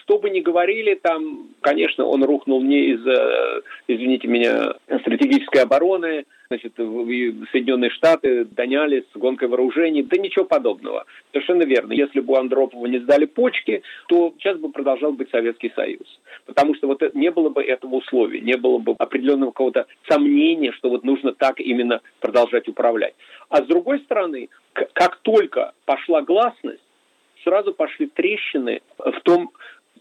что 0.09 0.17
бы 0.17 0.31
ни 0.31 0.39
говорили, 0.39 0.95
там, 0.95 1.49
конечно, 1.61 2.03
он 2.03 2.23
рухнул 2.23 2.63
не 2.63 2.93
из-за, 2.93 3.61
извините 3.87 4.27
меня, 4.27 4.73
стратегической 5.01 5.61
обороны, 5.61 6.25
значит, 6.47 6.73
Соединенные 6.77 7.91
Штаты 7.91 8.45
донялись 8.45 9.03
гонкой 9.13 9.49
вооружений, 9.49 10.01
да 10.01 10.17
ничего 10.17 10.45
подобного. 10.45 11.05
Совершенно 11.31 11.61
верно. 11.61 11.93
Если 11.93 12.21
бы 12.21 12.33
у 12.33 12.37
Андропова 12.37 12.87
не 12.87 12.97
сдали 12.97 13.25
почки, 13.25 13.83
то 14.07 14.33
сейчас 14.39 14.57
бы 14.57 14.71
продолжал 14.71 15.11
быть 15.11 15.29
Советский 15.29 15.71
Союз. 15.75 16.19
Потому 16.47 16.73
что 16.73 16.87
вот 16.87 17.03
не 17.13 17.29
было 17.29 17.49
бы 17.49 17.61
этого 17.61 17.97
условия, 17.97 18.41
не 18.41 18.57
было 18.57 18.79
бы 18.79 18.95
определенного 18.97 19.51
какого-то 19.51 19.85
сомнения, 20.07 20.71
что 20.71 20.89
вот 20.89 21.03
нужно 21.03 21.33
так 21.33 21.59
именно 21.59 22.01
продолжать 22.19 22.67
управлять. 22.67 23.13
А 23.49 23.57
с 23.57 23.67
другой 23.67 23.99
стороны, 23.99 24.49
как 24.73 25.17
только 25.17 25.73
пошла 25.85 26.23
гласность, 26.23 26.81
сразу 27.43 27.73
пошли 27.73 28.07
трещины 28.07 28.81
в 28.97 29.21
том, 29.21 29.51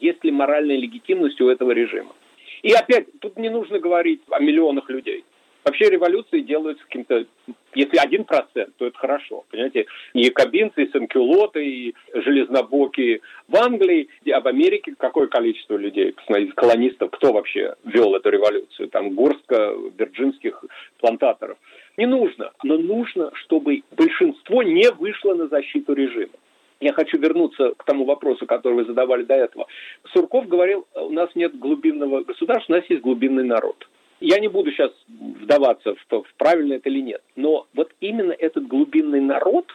есть 0.01 0.25
ли 0.25 0.31
моральная 0.31 0.77
легитимность 0.77 1.41
у 1.41 1.49
этого 1.49 1.73
режима. 1.73 2.15
И 2.63 2.73
опять, 2.73 3.07
тут 3.21 3.39
не 3.39 3.51
нужно 3.51 3.79
говорить 3.79 4.21
о 4.31 4.41
миллионах 4.41 4.91
людей. 4.91 5.25
Вообще 5.65 5.91
революции 5.91 6.41
делаются 6.41 6.83
каким-то, 6.85 7.27
если 7.75 7.99
один 7.99 8.25
процент, 8.25 8.75
то 8.77 8.87
это 8.87 8.97
хорошо. 8.97 9.45
Понимаете, 9.51 9.85
и 10.15 10.23
якобинцы, 10.23 10.85
и 10.85 10.91
санкюлоты, 10.91 11.67
и 11.67 11.95
железнобоки 12.15 13.21
в 13.49 13.57
Англии, 13.57 14.09
а 14.33 14.41
в 14.41 14.47
Америке 14.47 14.95
какое 14.97 15.27
количество 15.27 15.77
людей, 15.77 16.13
посмотрите, 16.13 16.53
колонистов, 16.53 17.11
кто 17.11 17.35
вообще 17.35 17.75
вел 17.85 18.15
эту 18.15 18.31
революцию? 18.31 18.89
Там 18.89 19.11
горстка 19.11 19.75
вирджинских 19.99 20.65
плантаторов. 21.01 21.59
Не 21.99 22.07
нужно, 22.07 22.53
но 22.63 22.79
нужно, 22.79 23.31
чтобы 23.35 23.83
большинство 23.95 24.63
не 24.63 24.91
вышло 24.93 25.35
на 25.35 25.49
защиту 25.49 25.93
режима. 25.93 26.33
Я 26.81 26.93
хочу 26.93 27.19
вернуться 27.19 27.73
к 27.77 27.85
тому 27.85 28.05
вопросу, 28.05 28.47
который 28.47 28.75
вы 28.75 28.85
задавали 28.85 29.25
до 29.25 29.35
этого. 29.35 29.67
Сурков 30.13 30.47
говорил, 30.47 30.87
у 30.95 31.11
нас 31.11 31.29
нет 31.35 31.59
глубинного 31.59 32.23
государства, 32.23 32.75
у 32.75 32.77
нас 32.77 32.89
есть 32.89 33.03
глубинный 33.03 33.45
народ. 33.45 33.89
Я 34.21 34.39
не 34.39 34.49
буду 34.49 34.71
сейчас 34.73 34.93
вдаваться 35.09 35.95
в 35.95 36.07
то, 36.09 36.25
правильно 36.37 36.75
это 36.75 36.89
или 36.89 37.01
нет, 37.01 37.23
но 37.37 37.67
вот 37.75 37.93
именно 38.01 38.33
этот 38.33 38.67
глубинный 38.67 39.21
народ, 39.21 39.67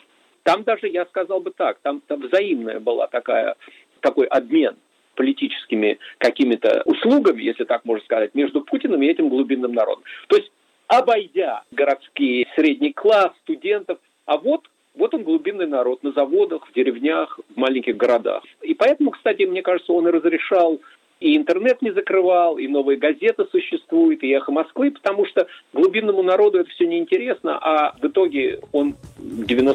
там 0.43 0.63
даже, 0.63 0.87
я 0.87 1.05
сказал 1.05 1.39
бы 1.39 1.51
так, 1.51 1.79
там, 1.81 2.01
там 2.07 2.21
взаимная 2.21 2.79
была 2.79 3.07
такая, 3.07 3.55
такой 4.01 4.25
обмен 4.27 4.75
политическими 5.15 5.99
какими-то 6.17 6.81
услугами, 6.85 7.41
если 7.41 7.63
так 7.63 7.85
можно 7.85 8.03
сказать, 8.03 8.33
между 8.33 8.61
Путиным 8.61 9.01
и 9.01 9.07
этим 9.07 9.29
глубинным 9.29 9.73
народом. 9.73 10.03
То 10.27 10.37
есть, 10.37 10.51
обойдя 10.87 11.63
городские 11.71 12.47
средний 12.55 12.93
класс, 12.93 13.31
студентов, 13.43 13.99
а 14.25 14.37
вот 14.37 14.67
вот 14.95 15.13
он 15.13 15.23
глубинный 15.23 15.67
народ 15.67 16.03
на 16.03 16.11
заводах, 16.11 16.67
в 16.67 16.73
деревнях, 16.73 17.39
в 17.53 17.57
маленьких 17.57 17.97
городах. 17.97 18.43
И 18.61 18.73
поэтому, 18.73 19.11
кстати, 19.11 19.43
мне 19.43 19.61
кажется, 19.61 19.91
он 19.91 20.07
и 20.07 20.11
разрешал 20.11 20.79
и 21.19 21.37
интернет 21.37 21.81
не 21.81 21.93
закрывал, 21.93 22.57
и 22.57 22.67
новые 22.67 22.97
газеты 22.97 23.45
существуют, 23.49 24.23
и 24.23 24.31
«Эхо 24.31 24.51
Москвы», 24.51 24.91
потому 24.91 25.25
что 25.25 25.47
глубинному 25.71 26.21
народу 26.21 26.59
это 26.59 26.69
все 26.71 26.85
неинтересно, 26.85 27.57
а 27.61 27.95
в 27.97 28.05
итоге 28.05 28.59
он 28.73 28.95
90%. 29.19 29.73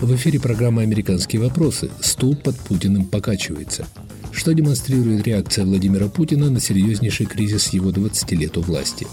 В 0.00 0.14
эфире 0.16 0.40
программа 0.40 0.82
«Американские 0.82 1.42
вопросы». 1.42 1.90
Стул 2.00 2.34
под 2.42 2.54
Путиным 2.66 3.06
покачивается 3.06 3.86
что 4.34 4.52
демонстрирует 4.52 5.26
реакция 5.26 5.64
Владимира 5.64 6.08
Путина 6.08 6.50
на 6.50 6.60
серьезнейший 6.60 7.26
кризис 7.26 7.72
его 7.72 7.92
20 7.92 8.32
лет 8.32 8.56
у 8.56 8.62
власти. 8.62 9.06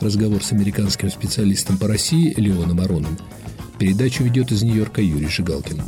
Разговор 0.00 0.42
с 0.42 0.52
американским 0.52 1.10
специалистом 1.10 1.78
по 1.78 1.88
России 1.88 2.32
Леоном 2.36 2.80
Ароном. 2.80 3.18
Передачу 3.78 4.22
ведет 4.22 4.52
из 4.52 4.62
Нью-Йорка 4.62 5.02
Юрий 5.02 5.26
Жигалкин. 5.26 5.82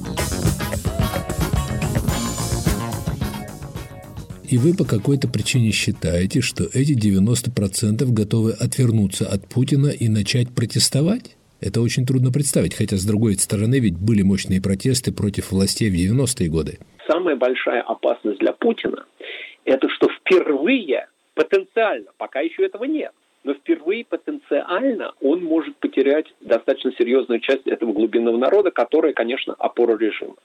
И 4.48 4.58
вы 4.58 4.74
по 4.74 4.84
какой-то 4.84 5.28
причине 5.28 5.70
считаете, 5.70 6.40
что 6.40 6.68
эти 6.72 6.92
90% 6.92 8.04
готовы 8.12 8.50
отвернуться 8.52 9.28
от 9.28 9.48
Путина 9.48 9.86
и 9.86 10.08
начать 10.08 10.50
протестовать? 10.50 11.36
Это 11.60 11.80
очень 11.80 12.04
трудно 12.04 12.32
представить, 12.32 12.74
хотя, 12.74 12.96
с 12.96 13.04
другой 13.04 13.38
стороны, 13.38 13.78
ведь 13.78 13.96
были 13.96 14.22
мощные 14.22 14.60
протесты 14.60 15.12
против 15.12 15.52
властей 15.52 15.90
в 15.90 15.94
90-е 15.94 16.48
годы 16.48 16.78
самая 17.10 17.36
большая 17.36 17.82
опасность 17.82 18.38
для 18.38 18.52
Путина– 18.52 19.06
это 19.64 19.88
что 19.88 20.08
впервые, 20.08 21.08
потенциально, 21.34 22.10
пока 22.18 22.40
еще 22.40 22.64
этого 22.64 22.84
нет, 22.84 23.12
но 23.44 23.54
впервые 23.54 24.04
потенциально 24.04 25.12
он 25.20 25.42
может 25.44 25.76
потерять 25.76 26.26
достаточно 26.40 26.92
серьезную 26.92 27.40
часть 27.40 27.66
этого 27.66 27.92
глубинного 27.92 28.36
народа, 28.36 28.70
которая, 28.70 29.12
конечно, 29.12 29.54
опора 29.58 29.96
режима. 29.96 30.36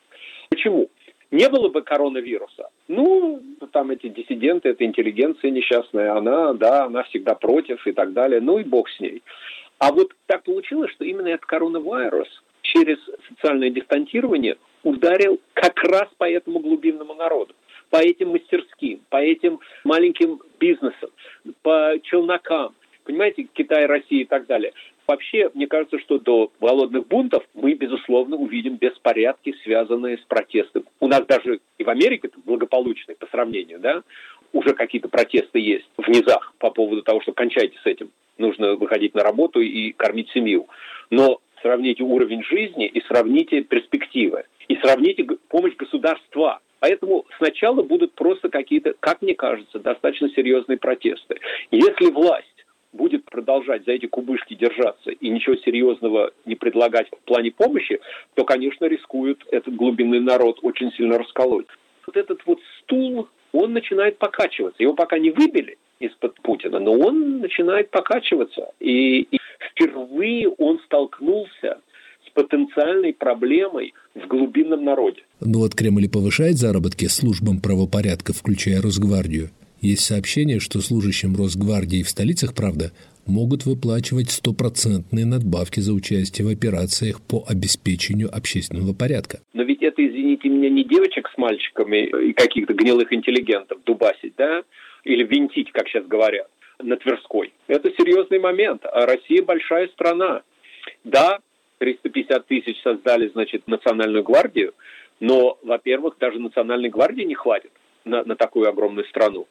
Почему? 0.49 0.89
Не 1.31 1.49
было 1.49 1.69
бы 1.69 1.81
коронавируса. 1.81 2.69
Ну, 2.87 3.41
там 3.71 3.91
эти 3.91 4.07
диссиденты, 4.07 4.69
эта 4.69 4.85
интеллигенция 4.85 5.51
несчастная, 5.51 6.15
она, 6.15 6.53
да, 6.53 6.85
она 6.85 7.03
всегда 7.03 7.35
против 7.35 7.85
и 7.85 7.91
так 7.91 8.13
далее, 8.13 8.39
ну 8.39 8.59
и 8.59 8.63
бог 8.63 8.89
с 8.89 8.99
ней. 8.99 9.21
А 9.79 9.91
вот 9.91 10.13
так 10.27 10.43
получилось, 10.43 10.91
что 10.91 11.03
именно 11.03 11.27
этот 11.27 11.45
коронавирус 11.45 12.29
через 12.61 12.97
социальное 13.27 13.69
дистанцирование 13.69 14.55
ударил 14.85 15.41
как 15.53 15.83
раз 15.83 16.07
по 16.17 16.29
этому 16.29 16.59
глубинному 16.59 17.15
народу, 17.15 17.53
по 17.89 17.97
этим 17.97 18.29
мастерским, 18.29 19.01
по 19.09 19.17
этим 19.17 19.59
маленьким 19.83 20.39
бизнесам, 20.59 21.09
по 21.63 21.95
челнокам, 22.03 22.73
понимаете, 23.03 23.47
Китай, 23.53 23.87
Россия 23.87 24.21
и 24.21 24.25
так 24.25 24.45
далее. 24.45 24.71
Вообще, 25.07 25.51
мне 25.53 25.67
кажется, 25.67 25.99
что 25.99 26.17
до 26.17 26.51
голодных 26.59 27.07
бунтов 27.07 27.43
мы, 27.53 27.73
безусловно, 27.73 28.37
увидим 28.37 28.77
беспорядки, 28.77 29.55
связанные 29.63 30.17
с 30.17 30.21
протестом. 30.21 30.85
У 30.99 31.07
нас 31.07 31.25
даже 31.25 31.59
и 31.77 31.83
в 31.83 31.89
Америке 31.89 32.27
это 32.27 32.39
благополучные 32.43 33.15
по 33.15 33.27
сравнению, 33.27 33.79
да, 33.79 34.03
уже 34.51 34.73
какие-то 34.73 35.09
протесты 35.09 35.59
есть 35.59 35.85
в 35.97 36.07
низах 36.07 36.53
по 36.59 36.71
поводу 36.71 37.03
того, 37.03 37.21
что 37.21 37.33
кончайте 37.33 37.77
с 37.83 37.85
этим, 37.85 38.11
нужно 38.37 38.75
выходить 38.75 39.13
на 39.13 39.23
работу 39.23 39.61
и 39.61 39.91
кормить 39.91 40.29
семью. 40.31 40.67
Но 41.09 41.39
сравните 41.61 42.03
уровень 42.03 42.43
жизни 42.43 42.87
и 42.87 43.01
сравните 43.01 43.61
перспективы 43.61 44.45
и 44.67 44.75
сравните 44.77 45.25
помощь 45.49 45.75
государства. 45.75 46.59
Поэтому 46.79 47.25
сначала 47.37 47.81
будут 47.81 48.13
просто 48.13 48.49
какие-то, 48.49 48.93
как 48.99 49.21
мне 49.21 49.33
кажется, 49.33 49.79
достаточно 49.79 50.29
серьезные 50.29 50.77
протесты. 50.77 51.39
Если 51.71 52.11
власть 52.11 52.45
будет 52.93 53.25
продолжать 53.25 53.85
за 53.85 53.91
эти 53.91 54.05
кубышки 54.05 54.53
держаться 54.53 55.11
и 55.11 55.29
ничего 55.29 55.55
серьезного 55.57 56.31
не 56.45 56.55
предлагать 56.55 57.07
в 57.09 57.25
плане 57.25 57.51
помощи, 57.51 57.99
то, 58.35 58.43
конечно, 58.45 58.85
рискует 58.85 59.43
этот 59.51 59.75
глубинный 59.75 60.19
народ 60.19 60.59
очень 60.61 60.91
сильно 60.93 61.17
расколоть. 61.17 61.67
Вот 62.07 62.17
этот 62.17 62.45
вот 62.45 62.59
стул, 62.81 63.27
он 63.51 63.73
начинает 63.73 64.17
покачиваться. 64.17 64.81
Его 64.81 64.93
пока 64.93 65.17
не 65.17 65.31
выбили 65.31 65.77
из-под 65.99 66.35
Путина, 66.41 66.79
но 66.79 66.93
он 66.93 67.39
начинает 67.39 67.89
покачиваться. 67.89 68.71
И, 68.79 69.21
и 69.21 69.39
впервые 69.59 70.49
он 70.49 70.79
столкнулся 70.85 71.81
потенциальной 72.35 73.13
проблемой 73.13 73.93
в 74.13 74.27
глубинном 74.27 74.83
народе. 74.83 75.23
Ну 75.39 75.59
вот 75.59 75.73
Кремль 75.73 76.07
повышает 76.07 76.57
заработки 76.57 77.05
службам 77.05 77.59
правопорядка, 77.59 78.33
включая 78.33 78.81
Росгвардию. 78.81 79.49
Есть 79.81 80.03
сообщение, 80.03 80.59
что 80.59 80.79
служащим 80.81 81.35
Росгвардии 81.35 82.03
в 82.03 82.09
столицах, 82.09 82.53
правда, 82.53 82.91
могут 83.25 83.65
выплачивать 83.65 84.29
стопроцентные 84.29 85.25
надбавки 85.25 85.79
за 85.79 85.93
участие 85.93 86.47
в 86.47 86.51
операциях 86.51 87.21
по 87.21 87.43
обеспечению 87.47 88.29
общественного 88.35 88.93
порядка. 88.93 89.39
Но 89.53 89.63
ведь 89.63 89.81
это, 89.81 90.05
извините 90.05 90.49
меня, 90.49 90.69
не 90.69 90.83
девочек 90.83 91.29
с 91.33 91.37
мальчиками 91.37 92.29
и 92.29 92.33
каких-то 92.33 92.73
гнилых 92.73 93.11
интеллигентов 93.11 93.79
дубасить, 93.85 94.33
да? 94.37 94.63
Или 95.03 95.23
винтить, 95.23 95.71
как 95.71 95.87
сейчас 95.87 96.05
говорят, 96.05 96.47
на 96.81 96.97
Тверской. 96.97 97.53
Это 97.67 97.89
серьезный 97.97 98.39
момент. 98.39 98.83
А 98.85 99.05
Россия 99.05 99.43
большая 99.43 99.87
страна. 99.89 100.41
Да, 101.03 101.39
350 101.77 102.47
тысяч 102.47 102.81
создали, 102.81 103.29
значит, 103.29 103.67
национальную 103.67 104.23
гвардию, 104.23 104.73
но, 105.19 105.57
во-первых, 105.63 106.15
даже 106.19 106.39
национальной 106.39 106.89
гвардии 106.89 107.23
не 107.23 107.35
хватит 107.35 107.71
на, 108.03 108.23
на 108.23 108.35
такую 108.35 108.69
огромную 108.69 109.05
страну. 109.05 109.47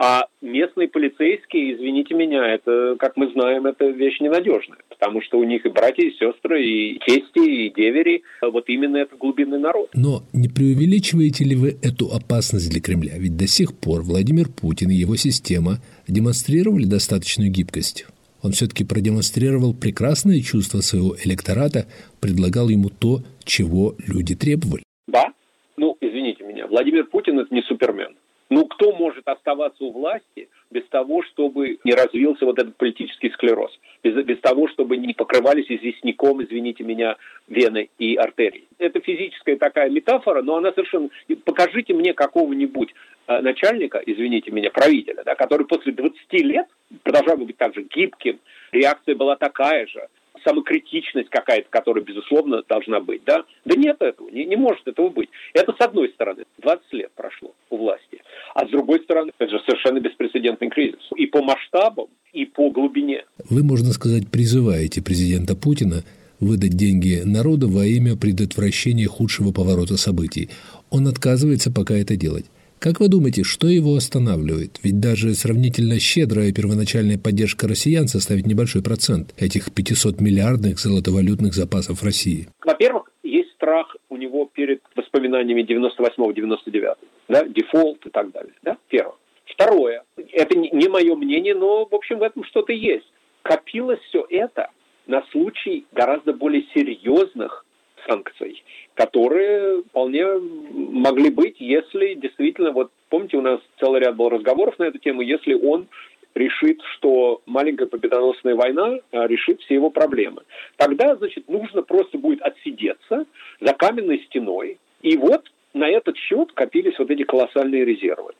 А 0.00 0.26
местные 0.40 0.86
полицейские, 0.86 1.74
извините 1.74 2.14
меня, 2.14 2.54
это, 2.54 2.94
как 3.00 3.16
мы 3.16 3.32
знаем, 3.32 3.66
это 3.66 3.86
вещь 3.86 4.20
ненадежная, 4.20 4.78
потому 4.88 5.20
что 5.20 5.40
у 5.40 5.44
них 5.44 5.66
и 5.66 5.70
братья, 5.70 6.04
и 6.04 6.12
сестры, 6.12 6.64
и 6.64 7.00
тести, 7.00 7.66
и 7.66 7.74
девери, 7.74 8.22
вот 8.40 8.68
именно 8.68 8.98
это 8.98 9.16
глубинный 9.16 9.58
народ. 9.58 9.90
Но 9.94 10.22
не 10.32 10.48
преувеличиваете 10.48 11.42
ли 11.42 11.56
вы 11.56 11.76
эту 11.82 12.12
опасность 12.14 12.70
для 12.70 12.80
Кремля? 12.80 13.14
Ведь 13.16 13.36
до 13.36 13.48
сих 13.48 13.76
пор 13.76 14.02
Владимир 14.02 14.48
Путин 14.48 14.90
и 14.90 14.94
его 14.94 15.16
система 15.16 15.78
демонстрировали 16.06 16.84
достаточную 16.84 17.50
гибкость. 17.50 18.06
Он 18.42 18.52
все-таки 18.52 18.84
продемонстрировал 18.84 19.74
прекрасное 19.74 20.40
чувство 20.40 20.80
своего 20.80 21.16
электората, 21.24 21.86
предлагал 22.20 22.68
ему 22.68 22.88
то, 22.90 23.20
чего 23.44 23.94
люди 24.06 24.34
требовали. 24.34 24.82
Да, 25.06 25.32
ну, 25.76 25.96
извините 26.00 26.44
меня, 26.44 26.66
Владимир 26.66 27.04
Путин– 27.06 27.38
это 27.40 27.52
не 27.54 27.62
супермен. 27.62 28.16
Ну, 28.50 28.66
кто 28.66 28.92
может 28.92 29.26
оставаться 29.26 29.84
у 29.84 29.92
власти 29.92 30.48
без 30.70 30.86
того, 30.88 31.22
чтобы 31.22 31.78
не 31.84 31.92
развился 31.92 32.44
вот 32.44 32.58
этот 32.58 32.76
политический 32.76 33.30
склероз? 33.30 33.70
Без, 34.02 34.14
без 34.24 34.38
того, 34.40 34.68
чтобы 34.68 34.96
не 34.96 35.14
покрывались 35.14 35.70
известняком, 35.70 36.42
извините 36.42 36.84
меня, 36.84 37.16
вены 37.48 37.88
и 37.98 38.16
артерии. 38.16 38.64
Это 38.78 39.00
физическая 39.00 39.56
такая 39.56 39.90
метафора, 39.90 40.42
но 40.42 40.56
она 40.56 40.72
совершенно... 40.72 41.08
Покажите 41.44 41.94
мне 41.94 42.12
какого-нибудь 42.12 42.94
э, 43.26 43.40
начальника, 43.40 44.02
извините 44.04 44.50
меня, 44.50 44.70
правителя, 44.70 45.22
да, 45.24 45.34
который 45.34 45.66
после 45.66 45.92
20 45.92 46.32
лет 46.32 46.66
продолжал 47.02 47.36
быть 47.38 47.56
так 47.56 47.74
же 47.74 47.82
гибким, 47.82 48.38
реакция 48.72 49.14
была 49.14 49.36
такая 49.36 49.86
же, 49.86 50.08
самокритичность 50.44 51.28
какая-то, 51.30 51.68
которая, 51.70 52.04
безусловно, 52.04 52.62
должна 52.68 53.00
быть, 53.00 53.22
да? 53.24 53.44
Да 53.64 53.74
нет 53.76 53.96
этого, 54.00 54.28
не, 54.30 54.44
не 54.44 54.56
может 54.56 54.86
этого 54.86 55.08
быть. 55.08 55.28
Это 55.54 55.72
с 55.72 55.80
одной 55.84 56.08
стороны. 56.10 56.44
20 56.58 56.92
лет 56.92 57.10
прошло 57.14 57.54
у 57.70 57.76
власти. 57.76 58.22
А 58.54 58.66
с 58.66 58.70
другой 58.70 59.00
стороны, 59.00 59.32
это 59.38 59.50
же 59.50 59.60
совершенно 59.66 60.00
беспрецедентный 60.00 60.70
кризис. 60.70 61.00
И 61.16 61.26
по 61.26 61.42
масштабам, 61.42 62.06
и 62.32 62.44
по 62.44 62.70
глубине. 62.70 63.24
Вы, 63.48 63.62
можно 63.62 63.92
сказать, 63.92 64.30
призываете 64.30 65.02
президента 65.02 65.56
Путина 65.56 66.04
выдать 66.40 66.76
деньги 66.76 67.22
народу 67.24 67.68
во 67.68 67.84
имя 67.84 68.16
предотвращения 68.16 69.06
худшего 69.06 69.52
поворота 69.52 69.96
событий. 69.96 70.50
Он 70.90 71.08
отказывается 71.08 71.72
пока 71.72 71.94
это 71.94 72.16
делать. 72.16 72.46
Как 72.80 73.00
вы 73.00 73.08
думаете, 73.08 73.42
что 73.42 73.66
его 73.66 73.96
останавливает? 73.96 74.78
Ведь 74.84 75.00
даже 75.00 75.34
сравнительно 75.34 75.98
щедрая 75.98 76.52
первоначальная 76.52 77.18
поддержка 77.18 77.66
россиян 77.66 78.06
составит 78.06 78.46
небольшой 78.46 78.82
процент 78.84 79.34
этих 79.36 79.72
500 79.74 80.20
миллиардных 80.20 80.78
золотовалютных 80.78 81.54
запасов 81.54 82.04
России. 82.04 82.48
Во-первых, 82.64 83.10
есть 83.24 83.50
страх 83.54 83.96
у 84.08 84.16
него 84.16 84.48
перед 84.52 84.80
воспоминаниями 84.94 85.62
98-99, 85.62 86.94
да, 87.28 87.44
дефолт 87.44 88.06
и 88.06 88.10
так 88.10 88.30
далее, 88.30 88.52
да, 88.62 88.76
первое. 88.88 89.16
Второе, 89.46 90.04
это 90.32 90.56
не 90.56 90.88
мое 90.88 91.16
мнение, 91.16 91.54
но, 91.54 91.84
в 91.84 91.94
общем, 91.94 92.18
в 92.18 92.22
этом 92.22 92.44
что-то 92.44 92.72
есть. 92.72 93.10
Копилось 93.42 94.00
все 94.08 94.24
это 94.30 94.70
на 95.06 95.24
случай 95.32 95.86
гораздо 95.92 96.32
более 96.32 96.64
серьезных 96.74 97.64
санкций, 98.08 98.62
которые 98.94 99.82
вполне 99.82 100.24
могли 100.70 101.30
быть, 101.30 101.56
если 101.60 102.14
действительно, 102.14 102.72
вот 102.72 102.90
помните, 103.08 103.36
у 103.36 103.42
нас 103.42 103.60
целый 103.78 104.00
ряд 104.00 104.16
был 104.16 104.28
разговоров 104.28 104.78
на 104.78 104.84
эту 104.84 104.98
тему, 104.98 105.20
если 105.20 105.54
он 105.54 105.88
решит, 106.34 106.80
что 106.94 107.42
маленькая 107.46 107.86
победоносная 107.86 108.54
война 108.54 108.98
а, 109.10 109.26
решит 109.26 109.60
все 109.60 109.74
его 109.74 109.90
проблемы. 109.90 110.42
Тогда, 110.76 111.16
значит, 111.16 111.48
нужно 111.48 111.82
просто 111.82 112.18
будет 112.18 112.42
отсидеться 112.42 113.26
за 113.60 113.72
каменной 113.72 114.20
стеной. 114.26 114.78
И 115.02 115.16
вот 115.16 115.50
на 115.74 115.88
этот 115.88 116.16
счет 116.16 116.52
копились 116.52 116.98
вот 116.98 117.10
эти 117.10 117.24
колоссальные 117.24 117.84
резервы. 117.84 118.32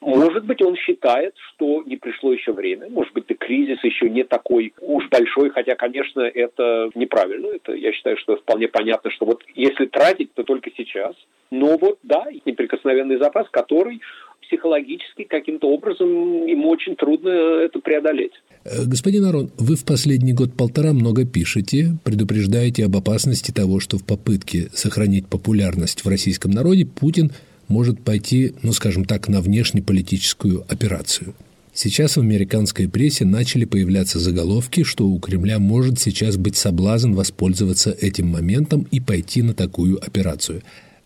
Может 0.00 0.44
быть, 0.44 0.62
он 0.62 0.76
считает, 0.76 1.34
что 1.50 1.82
не 1.84 1.96
пришло 1.96 2.32
еще 2.32 2.52
время. 2.52 2.88
Может 2.88 3.12
быть, 3.14 3.26
кризис 3.38 3.82
еще 3.82 4.08
не 4.08 4.24
такой 4.24 4.72
уж 4.80 5.08
большой, 5.08 5.50
хотя, 5.50 5.74
конечно, 5.74 6.20
это 6.20 6.90
неправильно. 6.94 7.48
Это, 7.48 7.72
я 7.72 7.92
считаю, 7.92 8.16
что 8.16 8.36
вполне 8.36 8.68
понятно, 8.68 9.10
что 9.10 9.26
вот 9.26 9.42
если 9.54 9.86
тратить, 9.86 10.32
то 10.34 10.44
только 10.44 10.70
сейчас. 10.76 11.14
Но 11.50 11.76
вот, 11.78 11.98
да, 12.02 12.26
неприкосновенный 12.44 13.18
запас, 13.18 13.48
который 13.50 14.00
психологически 14.42 15.24
каким-то 15.24 15.68
образом 15.68 16.46
ему 16.46 16.70
очень 16.70 16.96
трудно 16.96 17.28
это 17.28 17.80
преодолеть. 17.80 18.32
Э, 18.64 18.84
господин 18.86 19.24
Арон, 19.24 19.50
вы 19.58 19.76
в 19.76 19.84
последний 19.84 20.32
год-полтора 20.32 20.92
много 20.92 21.26
пишете, 21.26 21.98
предупреждаете 22.04 22.84
об 22.84 22.96
опасности 22.96 23.52
того, 23.52 23.80
что 23.80 23.98
в 23.98 24.06
попытке 24.06 24.68
сохранить 24.72 25.28
популярность 25.28 26.04
в 26.04 26.08
российском 26.08 26.52
народе 26.52 26.86
Путин– 26.86 27.30
может 27.68 28.04
пойти, 28.04 28.54
ну 28.62 28.72
скажем 28.72 29.04
так, 29.04 29.28
на 29.28 29.40
внешнеполитическую 29.40 30.64
операцию. 30.68 31.34
Сейчас 31.72 32.16
в 32.16 32.20
американской 32.20 32.88
прессе 32.88 33.24
начали 33.24 33.64
появляться 33.64 34.18
заголовки, 34.18 34.82
что 34.82 35.04
у 35.04 35.20
Кремля 35.20 35.60
может 35.60 36.00
сейчас 36.00 36.36
быть 36.36 36.56
соблазн 36.56 37.12
воспользоваться 37.12 37.90
этим 37.90 38.26
моментом 38.26 38.86
и 38.90 39.00
пойти 39.00 39.42
на 39.42 39.54
такую 39.54 39.96
операцию. 39.98 40.62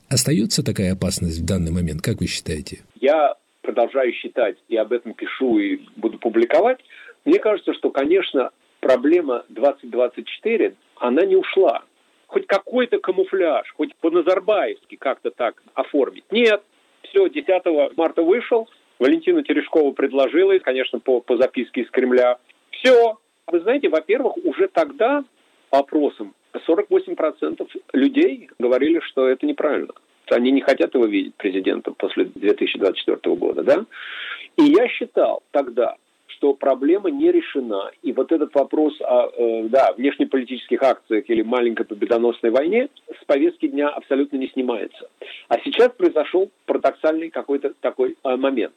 Остается 0.09 0.64
такая 0.64 0.94
опасность 0.94 1.40
в 1.40 1.44
данный 1.44 1.72
момент, 1.72 2.01
как 2.01 2.20
вы 2.20 2.27
считаете? 2.27 2.79
Я 3.01 3.35
продолжаю 3.61 4.12
считать 4.14 4.57
и 4.68 4.77
об 4.77 4.92
этом 4.92 5.14
пишу 5.14 5.59
и 5.59 5.81
буду 5.96 6.18
публиковать. 6.18 6.79
Мне 7.25 7.38
кажется, 7.38 7.75
что, 7.75 7.90
конечно, 7.90 8.51
проблема 8.81 9.44
2024, 9.51 10.75
она 10.96 11.25
не 11.27 11.37
ушла 11.37 11.83
хоть 12.33 12.47
какой-то 12.47 12.99
камуфляж, 12.99 13.71
хоть 13.77 13.95
по-назарбаевски 13.97 14.97
как-то 14.97 15.31
так 15.31 15.62
оформить. 15.75 16.25
Нет, 16.31 16.62
все, 17.03 17.29
10 17.29 17.97
марта 17.97 18.23
вышел, 18.23 18.68
Валентина 18.99 19.42
Терешкова 19.42 19.92
предложила, 19.92 20.59
конечно, 20.59 20.99
по, 20.99 21.21
по 21.21 21.37
записке 21.37 21.83
из 21.83 21.90
Кремля. 21.90 22.38
Все. 22.71 23.18
Вы 23.49 23.61
знаете, 23.61 23.90
во-первых, 23.90 24.38
уже 24.45 24.68
тогда 24.68 25.25
по 25.68 25.81
опросам 25.81 26.35
48% 26.55 27.68
людей 27.92 28.49
говорили, 28.59 29.01
что 29.01 29.29
это 29.29 29.45
неправильно. 29.45 29.92
Они 30.31 30.53
не 30.53 30.62
хотят 30.62 30.95
его 30.95 31.05
видеть 31.05 31.35
президентом 31.35 31.95
после 31.95 32.25
2024 32.25 33.37
года, 33.37 33.62
да? 33.62 33.85
И 34.57 34.62
я 34.62 34.88
считал 34.88 35.42
тогда, 35.51 35.97
что 36.33 36.55
проблема 36.55 37.11
не 37.11 37.31
решена. 37.31 37.90
И 38.03 38.12
вот 38.12 38.33
этот 38.33 38.55
вопрос 38.55 39.01
о 39.01 39.29
э, 39.29 39.68
да, 39.68 39.92
внешнеполитических 39.92 40.83
акциях 40.83 41.29
или 41.29 41.42
маленькой 41.42 41.85
победоносной 41.85 42.51
войне 42.51 42.88
с 43.21 43.25
повестки 43.25 43.68
дня 43.68 43.88
абсолютно 43.88 44.37
не 44.37 44.49
снимается. 44.49 45.09
А 45.49 45.59
сейчас 45.61 45.90
произошел 45.92 46.51
парадоксальный 46.66 47.31
какой-то 47.31 47.75
такой 47.81 48.16
э, 48.23 48.37
момент. 48.37 48.73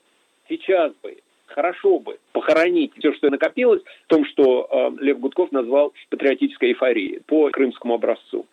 Сейчас 0.48 0.94
бы 1.02 1.18
хорошо 1.48 2.00
бы 2.00 2.18
похоронить 2.34 2.94
все, 2.98 3.14
что 3.14 3.30
накопилось, 3.30 3.82
в 4.06 4.08
том, 4.08 4.26
что 4.26 4.68
э, 4.70 5.04
Лев 5.04 5.20
Гудков 5.20 5.52
назвал 5.52 5.94
патриотической 6.10 6.70
эйфорией 6.70 7.22
по 7.26 7.50
крымскому 7.50 7.96
образцу. 7.96 8.46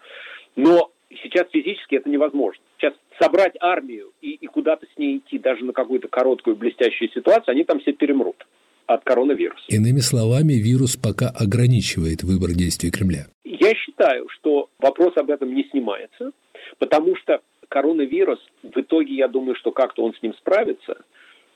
Но 0.57 0.91
сейчас 1.23 1.49
физически 1.51 1.97
это 1.97 2.09
невозможно. 2.09 2.63
Сейчас 2.79 2.95
собрать 3.19 3.55
армию 3.61 4.13
и, 4.21 4.31
и 4.31 4.47
куда-то 4.47 4.87
с 4.87 4.99
ней 4.99 5.19
идти, 5.19 5.39
даже 5.39 5.65
на 5.65 5.73
какую-то 5.73 6.09
короткую 6.09 6.57
блестящую 6.57 7.11
ситуацию, 7.11 7.53
они 7.53 7.65
там 7.65 7.81
все 7.81 7.93
перемрут 7.93 8.47
от 8.87 9.05
коронавируса. 9.05 9.65
Иными 9.69 10.01
словами, 10.01 10.55
вирус 10.55 10.97
пока 10.97 11.29
ограничивает 11.29 12.23
выбор 12.23 12.51
действий 12.51 12.91
Кремля. 12.91 13.27
Я 13.45 13.75
считаю, 13.75 14.29
что 14.29 14.69
вопрос 14.79 15.17
об 15.17 15.31
этом 15.31 15.55
не 15.55 15.65
снимается, 15.71 16.33
потому 16.79 17.17
что 17.17 17.41
коронавирус, 17.69 18.39
в 18.63 18.79
итоге, 18.79 19.15
я 19.15 19.29
думаю, 19.29 19.57
что 19.57 19.71
как-то 19.71 20.05
он 20.05 20.15
с 20.15 20.23
ним 20.23 20.35
справится, 20.35 21.03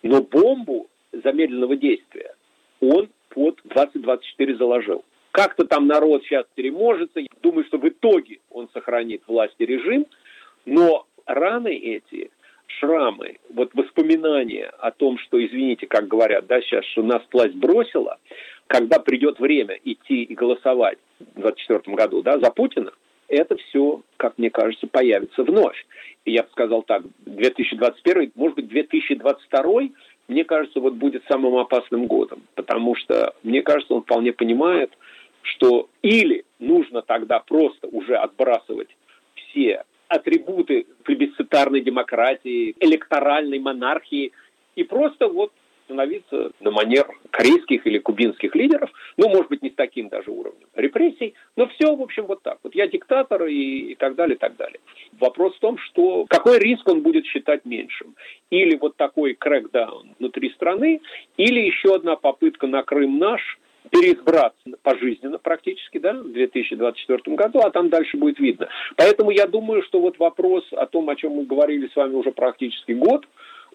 но 0.02 0.22
бомбу 0.22 0.88
замедленного 1.12 1.76
действия 1.76 2.34
он 2.80 3.08
под 3.28 3.60
2024 3.64 4.56
заложил. 4.56 5.04
Как-то 5.32 5.66
там 5.66 5.86
народ 5.86 6.22
сейчас 6.24 6.46
переможется. 6.54 7.20
Думаю, 7.42 7.64
что 7.66 7.78
в 7.78 7.86
итоге 7.88 8.38
он 8.50 8.68
сохранит 8.72 9.22
власть 9.26 9.54
и 9.58 9.66
режим, 9.66 10.06
но 10.64 11.06
раны 11.26 11.74
эти 11.74 12.30
шрамы, 12.66 13.38
вот 13.52 13.70
воспоминания 13.74 14.66
о 14.78 14.90
том, 14.90 15.18
что, 15.18 15.44
извините, 15.44 15.86
как 15.86 16.08
говорят, 16.08 16.46
да, 16.46 16.60
сейчас, 16.60 16.84
что 16.86 17.02
нас 17.02 17.22
власть 17.32 17.54
бросила, 17.54 18.18
когда 18.66 18.98
придет 18.98 19.38
время 19.38 19.78
идти 19.84 20.22
и 20.24 20.34
голосовать 20.34 20.98
в 21.20 21.40
2024 21.40 21.96
году, 21.96 22.22
да, 22.22 22.38
за 22.38 22.50
Путина, 22.50 22.92
это 23.28 23.56
все, 23.56 24.02
как 24.16 24.38
мне 24.38 24.50
кажется, 24.50 24.86
появится 24.86 25.42
вновь. 25.42 25.86
И 26.24 26.32
я 26.32 26.42
бы 26.42 26.48
сказал 26.50 26.82
так, 26.82 27.02
2021, 27.24 28.32
может 28.34 28.56
быть, 28.56 28.68
2022 28.68 29.88
мне 30.28 30.44
кажется, 30.44 30.80
вот 30.80 30.94
будет 30.94 31.22
самым 31.28 31.56
опасным 31.56 32.06
годом, 32.06 32.42
потому 32.54 32.96
что, 32.96 33.34
мне 33.42 33.62
кажется, 33.62 33.94
он 33.94 34.02
вполне 34.02 34.32
понимает, 34.32 34.90
что 35.42 35.88
или 36.02 36.44
нужно 36.58 37.02
тогда 37.02 37.38
просто 37.38 37.86
уже 37.86 38.16
отбрасывать 38.16 38.88
все 39.34 39.84
атрибуты 40.08 40.86
плебисцитарной 41.04 41.80
демократии, 41.80 42.74
электоральной 42.80 43.58
монархии 43.58 44.32
и 44.74 44.84
просто 44.84 45.28
вот 45.28 45.52
становиться 45.86 46.50
на 46.60 46.72
манер 46.72 47.06
корейских 47.30 47.86
или 47.86 47.98
кубинских 47.98 48.54
лидеров, 48.56 48.90
ну, 49.16 49.28
может 49.28 49.48
быть, 49.48 49.62
не 49.62 49.70
с 49.70 49.74
таким 49.74 50.08
даже 50.08 50.30
уровнем 50.30 50.66
репрессий, 50.74 51.34
но 51.54 51.68
все, 51.68 51.94
в 51.94 52.02
общем, 52.02 52.26
вот 52.26 52.42
так. 52.42 52.58
Вот 52.64 52.74
я 52.74 52.88
диктатор 52.88 53.46
и, 53.46 53.92
и 53.92 53.94
так 53.94 54.16
далее, 54.16 54.34
и 54.34 54.38
так 54.38 54.56
далее. 54.56 54.80
Вопрос 55.20 55.54
в 55.54 55.60
том, 55.60 55.78
что 55.78 56.26
какой 56.28 56.58
риск 56.58 56.88
он 56.88 57.02
будет 57.02 57.24
считать 57.26 57.64
меньшим. 57.64 58.16
Или 58.50 58.76
вот 58.76 58.96
такой 58.96 59.34
крэкдаун 59.34 60.16
внутри 60.18 60.50
страны, 60.50 61.00
или 61.36 61.60
еще 61.60 61.94
одна 61.94 62.16
попытка 62.16 62.66
на 62.66 62.82
Крым 62.82 63.18
наш– 63.18 63.58
переизбраться 63.90 64.56
пожизненно 64.82 65.38
практически, 65.38 65.98
да, 65.98 66.14
в 66.14 66.32
2024 66.32 67.36
году, 67.36 67.60
а 67.60 67.70
там 67.70 67.88
дальше 67.88 68.16
будет 68.16 68.38
видно. 68.38 68.68
Поэтому 68.96 69.30
я 69.30 69.46
думаю, 69.46 69.82
что 69.82 70.00
вот 70.00 70.18
вопрос 70.18 70.64
о 70.72 70.86
том, 70.86 71.08
о 71.08 71.16
чем 71.16 71.32
мы 71.32 71.44
говорили 71.44 71.88
с 71.92 71.96
вами 71.96 72.14
уже 72.14 72.32
практически 72.32 72.92
год, 72.92 73.26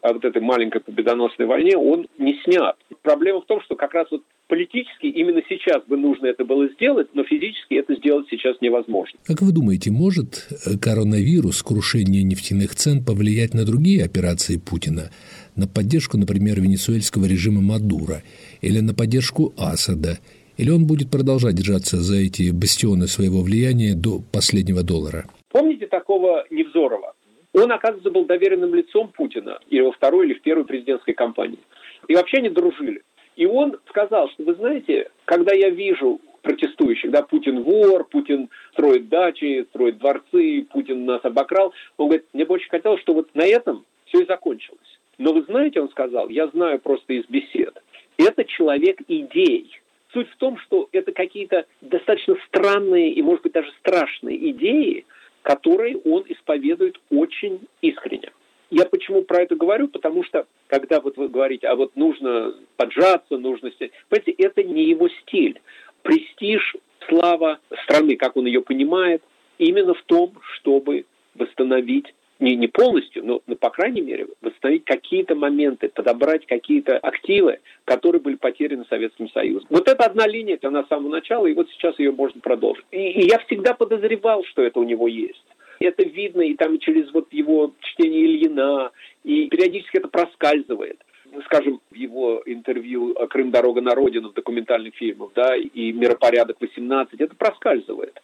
о 0.02 0.13
вот 0.13 0.26
этой 0.26 0.41
маленькой 0.41 0.82
победоносной 0.82 1.45
войне, 1.45 1.78
он 1.78 2.08
не 2.17 2.39
снят. 2.43 2.76
Проблема 3.04 3.41
в 3.41 3.45
том, 3.45 3.62
что 3.62 3.76
как 3.76 3.93
раз 3.93 4.08
вот 4.10 4.24
политически 4.47 5.06
именно 5.06 5.41
сейчас 5.47 5.84
бы 5.86 5.95
нужно 5.95 6.26
это 6.26 6.43
было 6.43 6.67
сделать, 6.69 7.10
но 7.13 7.24
физически 7.24 7.76
это 7.76 7.95
сделать 7.95 8.26
сейчас 8.30 8.58
невозможно. 8.62 9.19
Как 9.26 9.41
вы 9.41 9.52
думаете, 9.52 9.91
может 9.91 10.47
коронавирус, 10.82 11.62
крушение 11.62 12.24
нефтяных 12.24 12.76
цен 12.76 13.04
повлиять 13.06 13.54
на 13.54 13.63
другие 13.63 14.04
операции 14.04 14.58
Путина? 14.58 15.12
На 15.56 15.67
поддержку, 15.67 16.17
например, 16.17 16.60
венесуэльского 16.60 17.26
режима 17.26 17.62
Мадура 17.62 18.24
или 18.62 18.80
на 18.80 18.93
поддержку 18.93 19.54
Асада? 19.58 20.19
Или 20.58 20.69
он 20.69 20.86
будет 20.86 21.10
продолжать 21.10 21.56
держаться 21.56 21.97
за 21.97 22.17
эти 22.17 22.52
бастионы 22.52 23.08
своего 23.08 23.41
влияния 23.41 23.95
до 23.95 24.19
последнего 24.32 24.84
доллара? 24.84 25.26
Помните 25.50 25.88
такого 25.88 26.45
Невзорова? 26.50 27.13
Он, 27.54 27.71
оказывается, 27.71 28.12
был 28.12 28.26
доверенным 28.26 28.74
лицом 28.76 29.10
Путина 29.10 29.60
или 29.69 29.82
во 29.82 29.91
второй, 29.91 30.28
или 30.28 30.34
в 30.36 30.41
первой 30.41 30.65
президентской 30.65 31.13
кампании. 31.13 31.60
И 32.08 32.15
вообще 32.15 32.38
они 32.38 32.50
дружили. 32.50 33.02
И 33.36 33.45
он 33.45 33.78
сказал, 33.89 34.30
что, 34.30 34.43
вы 34.43 34.56
знаете, 34.56 35.10
когда 35.26 35.54
я 35.54 35.69
вижу 35.69 36.21
протестующих, 36.41 37.12
да, 37.12 37.24
Путин 37.24 37.63
вор, 37.63 38.06
Путин 38.06 38.50
строит 38.74 39.10
дачи, 39.10 39.65
строит 39.69 39.97
дворцы, 39.97 40.65
Путин 40.71 41.06
нас 41.06 41.21
обокрал, 41.24 41.74
он 41.97 42.08
говорит, 42.08 42.26
мне 42.34 42.45
бы 42.45 42.56
очень 42.56 42.69
хотелось, 42.69 43.02
что 43.02 43.13
вот 43.13 43.30
на 43.34 43.45
этом 43.45 43.86
все 44.06 44.21
и 44.21 44.26
закончилось. 44.28 44.80
Но 45.17 45.34
вы 45.34 45.43
знаете, 45.43 45.82
он 45.82 45.89
сказал, 45.89 46.30
я 46.30 46.47
знаю 46.47 46.80
просто 46.80 47.13
из 47.13 47.26
бесед, 47.26 47.82
это 48.17 48.43
человек 48.45 49.00
идей. 49.08 49.80
Суть 50.13 50.30
в 50.30 50.38
том, 50.38 50.58
что 50.60 50.89
это 50.91 51.12
какие-то 51.12 51.65
достаточно 51.82 52.36
странные 52.47 53.12
и, 53.12 53.21
может 53.21 53.43
быть, 53.43 53.54
даже 53.54 53.71
страшные 53.80 54.52
идеи, 54.52 55.06
которые 55.41 55.97
он 55.97 56.26
исповедует 56.28 57.00
очень 57.10 57.62
искренне. 57.82 58.32
Я 58.69 58.86
почему 58.86 59.24
про 59.24 59.41
это 59.43 59.56
говорю? 59.56 59.88
Потому 59.88 60.24
что, 60.24 60.47
когда 60.67 61.02
вот 61.02 61.17
вы 61.17 61.28
говорите, 61.28 61.67
а 61.67 61.76
вот 61.76 61.95
нужно 61.95 62.56
поджаться, 62.78 63.38
нужно... 63.38 63.71
Понимаете, 64.10 64.32
это 64.32 64.63
не 64.63 64.86
его 64.86 65.10
стиль. 65.10 65.60
Престиж, 66.04 66.76
слава 67.08 67.60
страны, 67.84 68.15
как 68.15 68.38
он 68.38 68.45
ее 68.45 68.62
понимает, 68.62 69.21
именно 69.58 69.93
в 69.93 70.02
том, 70.04 70.34
чтобы 70.56 71.06
восстановить 71.36 72.13
не, 72.41 72.56
не 72.56 72.67
полностью, 72.67 73.23
но, 73.23 73.41
но, 73.47 73.56
по 73.56 73.69
крайней 73.69 74.01
мере, 74.01 74.27
восстановить 74.41 74.84
какие-то 74.84 75.36
моменты, 75.36 75.89
подобрать 75.89 76.45
какие-то 76.47 76.97
активы, 76.97 77.60
которые 77.86 78.21
были 78.21 78.36
потеряны 78.36 78.84
Советским 78.89 79.30
Союзом. 79.30 79.67
Вот 79.69 79.88
это 79.88 80.04
одна 80.04 80.27
линия, 80.27 80.58
она 80.63 80.84
с 80.84 80.88
самого 80.88 81.10
начала, 81.10 81.45
и 81.45 81.54
вот 81.54 81.69
сейчас 81.69 81.97
ее 81.99 82.12
можно 82.12 82.41
продолжить. 82.41 82.86
И, 82.91 82.97
и 82.97 83.27
я 83.27 83.39
всегда 83.39 83.73
подозревал, 83.73 84.43
что 84.45 84.63
это 84.63 84.80
у 84.80 84.84
него 84.84 85.08
есть. 85.08 85.45
Это 85.80 86.04
видно 86.04 86.41
и 86.41 86.56
там 86.56 86.80
через 86.80 87.12
вот 87.13 87.32
его 87.32 87.73
чтение 87.82 88.25
Ильина, 88.25 88.91
и 89.23 89.47
периодически 89.47 89.97
это 89.97 90.08
проскальзывает 90.08 90.99
скажем, 91.45 91.80
в 91.89 91.95
его 91.95 92.41
интервью 92.45 93.15
«Крым. 93.30 93.51
Дорога 93.51 93.80
на 93.82 93.95
родину» 93.95 94.30
в 94.30 94.34
документальных 94.34 94.95
фильмах, 94.95 95.32
да, 95.34 95.56
и 95.56 95.93
«Миропорядок 95.93 96.58
18», 96.60 97.08
это 97.17 97.36
проскальзывает. 97.36 98.21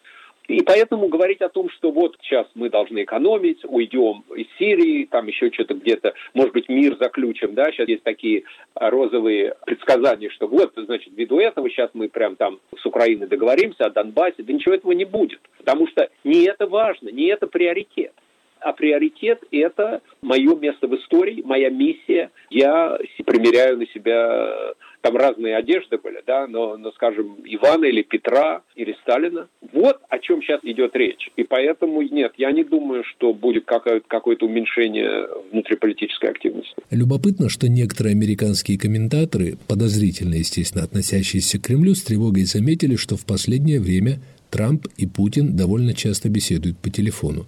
И 0.48 0.62
поэтому 0.62 1.10
говорить 1.10 1.42
о 1.42 1.50
том, 1.50 1.70
что 1.70 1.92
вот 1.92 2.18
сейчас 2.22 2.48
мы 2.56 2.70
должны 2.70 3.04
экономить, 3.04 3.60
уйдем 3.66 4.24
из 4.34 4.48
Сирии, 4.58 5.06
там 5.06 5.28
еще 5.28 5.52
что-то 5.52 5.74
где-то, 5.74 6.14
может 6.34 6.54
быть, 6.54 6.70
мир 6.70 6.96
заключим, 6.98 7.54
да, 7.54 7.70
сейчас 7.72 7.90
есть 7.90 8.04
такие 8.04 8.44
розовые 8.74 9.56
предсказания, 9.66 10.30
что 10.30 10.48
вот, 10.48 10.72
значит, 10.78 11.12
ввиду 11.16 11.40
этого 11.40 11.70
сейчас 11.70 11.90
мы 11.94 12.08
прям 12.08 12.38
там 12.38 12.60
с 12.82 12.86
Украиной 12.86 13.28
договоримся 13.28 13.86
о 13.86 13.90
Донбассе, 13.90 14.44
да 14.44 14.54
ничего 14.54 14.76
этого 14.76 14.94
не 14.94 15.06
будет, 15.06 15.42
потому 15.58 15.88
что 15.88 16.10
не 16.24 16.46
это 16.46 16.66
важно, 16.66 17.10
не 17.10 17.26
это 17.26 17.48
приоритет. 17.48 18.14
А 18.60 18.74
приоритет– 18.74 19.44
это 19.52 20.02
мое 20.22 20.56
место 20.56 20.88
в 20.88 20.96
истории, 20.96 21.44
моя 21.46 21.70
миссия. 21.70 22.32
Я 22.50 22.98
примеряю 23.24 23.78
на 23.78 23.86
себя 23.88 24.74
там 25.08 25.16
разные 25.16 25.56
одежды 25.56 25.98
были, 25.98 26.22
да, 26.26 26.48
но, 26.48 26.78
но, 26.78 26.92
скажем, 26.92 27.38
Ивана 27.46 27.86
или 27.86 28.02
Петра 28.02 28.62
или 28.76 28.96
Сталина. 29.02 29.48
Вот 29.72 30.00
о 30.10 30.20
чем 30.20 30.42
сейчас 30.42 30.60
идет 30.64 30.96
речь. 30.96 31.30
И 31.38 31.44
поэтому 31.44 32.02
нет, 32.02 32.34
я 32.38 32.52
не 32.52 32.64
думаю, 32.64 33.04
что 33.04 33.34
будет 33.34 33.66
какое-то, 33.66 34.46
уменьшение 34.46 35.28
внутриполитической 35.52 36.30
активности. 36.30 36.76
Любопытно, 36.92 37.50
что 37.50 37.70
некоторые 37.70 38.14
американские 38.14 38.78
комментаторы, 38.78 39.58
подозрительно, 39.68 40.36
естественно, 40.36 40.84
относящиеся 40.84 41.60
к 41.60 41.64
Кремлю, 41.64 41.96
с 41.96 42.04
тревогой 42.04 42.44
заметили, 42.44 42.96
что 42.96 43.16
в 43.16 43.26
последнее 43.26 43.80
время 43.80 44.20
Трамп 44.50 44.88
и 44.98 45.08
Путин 45.08 45.56
довольно 45.56 45.94
часто 45.94 46.30
беседуют 46.30 46.78
по 46.78 46.90
телефону. 46.90 47.46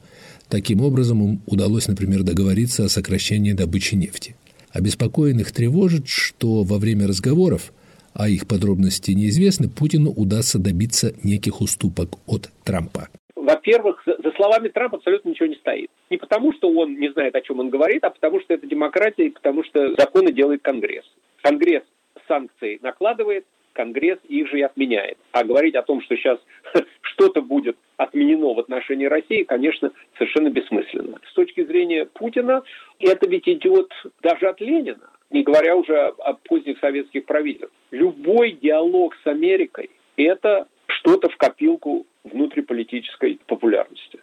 Таким 0.49 0.81
образом, 0.81 1.23
им 1.23 1.41
удалось, 1.45 1.87
например, 1.87 2.23
договориться 2.23 2.85
о 2.85 2.89
сокращении 2.89 3.51
добычи 3.51 3.95
нефти. 3.95 4.35
Обеспокоенных 4.73 5.51
тревожит, 5.51 6.07
что 6.07 6.63
во 6.63 6.77
время 6.77 7.07
разговоров, 7.07 7.71
а 8.13 8.29
их 8.29 8.47
подробности 8.47 9.11
неизвестны, 9.11 9.69
Путину 9.69 10.11
удастся 10.11 10.59
добиться 10.59 11.13
неких 11.23 11.61
уступок 11.61 12.09
от 12.27 12.49
Трампа. 12.63 13.09
Во-первых, 13.35 14.03
за 14.05 14.31
словами 14.35 14.67
Трампа 14.67 14.97
абсолютно 14.97 15.29
ничего 15.29 15.47
не 15.47 15.55
стоит. 15.55 15.89
Не 16.09 16.17
потому, 16.17 16.53
что 16.53 16.69
он 16.69 16.99
не 16.99 17.11
знает, 17.11 17.35
о 17.35 17.41
чем 17.41 17.59
он 17.59 17.69
говорит, 17.69 18.03
а 18.03 18.09
потому, 18.09 18.39
что 18.41 18.53
это 18.53 18.67
демократия, 18.67 19.27
и 19.27 19.29
потому, 19.29 19.63
что 19.63 19.95
законы 19.95 20.31
делает 20.31 20.61
Конгресс. 20.61 21.05
Конгресс 21.41 21.83
санкции 22.27 22.79
накладывает, 22.83 23.45
Конгресс 23.73 24.19
их 24.27 24.49
же 24.49 24.59
и 24.59 24.61
отменяет. 24.61 25.17
А 25.31 25.43
говорить 25.43 25.75
о 25.75 25.83
том, 25.83 26.01
что 26.01 26.15
сейчас 26.15 26.37
что-то 27.19 27.41
будет 27.41 27.77
отменено 27.97 28.53
в 28.53 28.59
отношении 28.59 29.05
России, 29.05 29.43
конечно, 29.43 29.91
совершенно 30.17 30.49
бессмысленно. 30.49 31.19
С 31.29 31.33
точки 31.33 31.65
зрения 31.65 32.05
Путина, 32.05 32.63
это 32.99 33.29
ведь 33.29 33.47
идет 33.47 33.91
даже 34.21 34.47
от 34.47 34.61
Ленина, 34.61 35.09
не 35.29 35.43
говоря 35.43 35.75
уже 35.75 35.97
о, 35.97 36.33
поздних 36.33 36.79
советских 36.79 37.25
правительствах. 37.25 37.71
Любой 37.91 38.53
диалог 38.53 39.15
с 39.21 39.27
Америкой– 39.27 39.89
это 40.15 40.67
что-то 40.87 41.27
в 41.27 41.35
копилку 41.35 42.05
внутриполитической 42.23 43.39
популярности. 43.47 44.19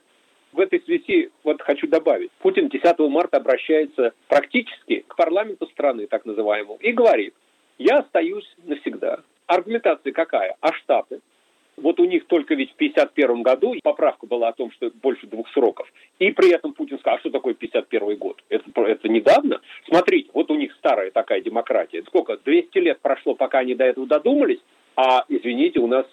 В 0.52 0.60
этой 0.60 0.80
связи 0.80 1.30
вот 1.44 1.60
хочу 1.60 1.86
добавить. 1.86 2.30
Путин 2.38 2.70
10 2.70 2.98
марта 3.10 3.36
обращается 3.36 4.14
практически 4.28 5.04
к 5.06 5.16
парламенту 5.16 5.66
страны, 5.66 6.06
так 6.06 6.24
называемому, 6.24 6.78
и 6.80 6.92
говорит, 6.92 7.34
я 7.76 7.98
остаюсь 7.98 8.50
навсегда. 8.64 9.20
Аргументация 9.46 10.12
какая? 10.12 10.56
А 10.60 10.72
Штаты? 10.72 11.20
Вот 11.76 12.00
у 12.00 12.04
них 12.04 12.26
только 12.26 12.54
ведь 12.54 12.70
в 12.72 12.76
1951 12.76 13.42
году 13.42 13.74
поправка 13.82 14.26
была 14.26 14.48
о 14.48 14.52
том, 14.52 14.70
что 14.72 14.90
больше 15.02 15.26
двух 15.26 15.46
сроков. 15.50 15.86
И 16.18 16.30
при 16.30 16.50
этом 16.50 16.72
Путин 16.72 16.98
сказал, 16.98 17.18
а 17.18 17.20
что 17.20 17.30
такое 17.30 17.52
51 17.52 18.16
год? 18.16 18.42
Это, 18.48 18.64
это 18.82 19.08
недавно? 19.08 19.60
Смотрите, 19.86 20.30
вот 20.32 20.50
у 20.50 20.54
них 20.54 20.72
старая 20.78 21.10
такая 21.10 21.42
демократия. 21.42 22.02
Сколько? 22.06 22.38
200 22.38 22.78
лет 22.78 23.00
прошло, 23.00 23.34
пока 23.34 23.58
они 23.58 23.74
до 23.74 23.84
этого 23.84 24.06
додумались. 24.06 24.60
А, 24.96 25.24
извините, 25.28 25.80
у 25.80 25.86
нас 25.86 26.06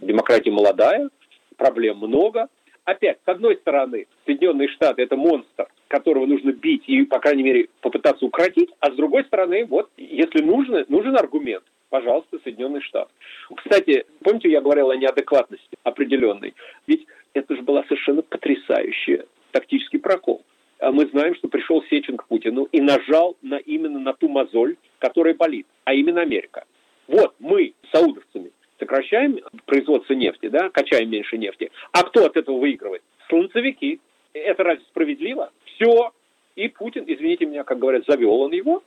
демократия 0.00 0.52
молодая, 0.52 1.08
проблем 1.56 1.98
много. 1.98 2.48
Опять, 2.84 3.18
с 3.26 3.28
одной 3.28 3.56
стороны, 3.56 4.06
Соединенные 4.24 4.68
Штаты– 4.68 5.02
это 5.04 5.16
монстр, 5.16 5.66
которого 5.88 6.26
нужно 6.26 6.52
бить 6.52 6.84
и, 6.86 7.02
по 7.04 7.18
крайней 7.18 7.42
мере, 7.42 7.68
попытаться 7.80 8.24
укротить. 8.24 8.70
А 8.78 8.92
с 8.92 8.94
другой 8.94 9.24
стороны, 9.24 9.66
вот, 9.66 9.90
если 9.96 10.42
нужно, 10.42 10.84
нужен 10.88 11.16
аргумент– 11.16 11.64
пожалуйста, 11.90 12.38
Соединенные 12.44 12.82
Штаты. 12.82 13.10
Кстати, 13.56 14.04
помните, 14.22 14.50
я 14.50 14.60
говорил 14.60 14.90
о 14.90 14.96
неадекватности 14.96 15.76
определенной? 15.82 16.54
Ведь 16.86 17.06
это 17.34 17.56
же 17.56 17.62
была 17.62 17.82
совершенно 17.84 18.22
потрясающая 18.22 19.26
тактический 19.52 19.98
прокол. 19.98 20.44
А 20.80 20.92
мы 20.92 21.06
знаем, 21.06 21.34
что 21.34 21.48
пришел 21.48 21.82
Сечин 21.90 22.16
к 22.16 22.26
Путину 22.26 22.68
и 22.70 22.80
нажал 22.80 23.36
на, 23.42 23.56
именно 23.56 23.98
на 23.98 24.12
ту 24.12 24.28
мозоль, 24.28 24.76
которая 24.98 25.34
болит, 25.34 25.66
а 25.84 25.94
именно 25.94 26.20
Америка. 26.20 26.64
Вот 27.08 27.34
мы, 27.40 27.74
саудовцами, 27.90 28.52
сокращаем 28.78 29.40
производство 29.66 30.14
нефти, 30.14 30.48
да, 30.48 30.70
качаем 30.70 31.10
меньше 31.10 31.36
нефти. 31.36 31.70
А 31.92 32.04
кто 32.04 32.26
от 32.26 32.36
этого 32.36 32.58
выигрывает? 32.58 33.02
Слонцевики. 33.28 34.00
Это 34.34 34.62
разве 34.62 34.84
справедливо? 34.90 35.50
Все. 35.64 36.12
И 36.54 36.68
Путин, 36.68 37.04
извините 37.06 37.46
меня, 37.46 37.64
как 37.64 37.78
говорят, 37.78 38.04
завел 38.06 38.40
он 38.40 38.52
его, 38.52 38.82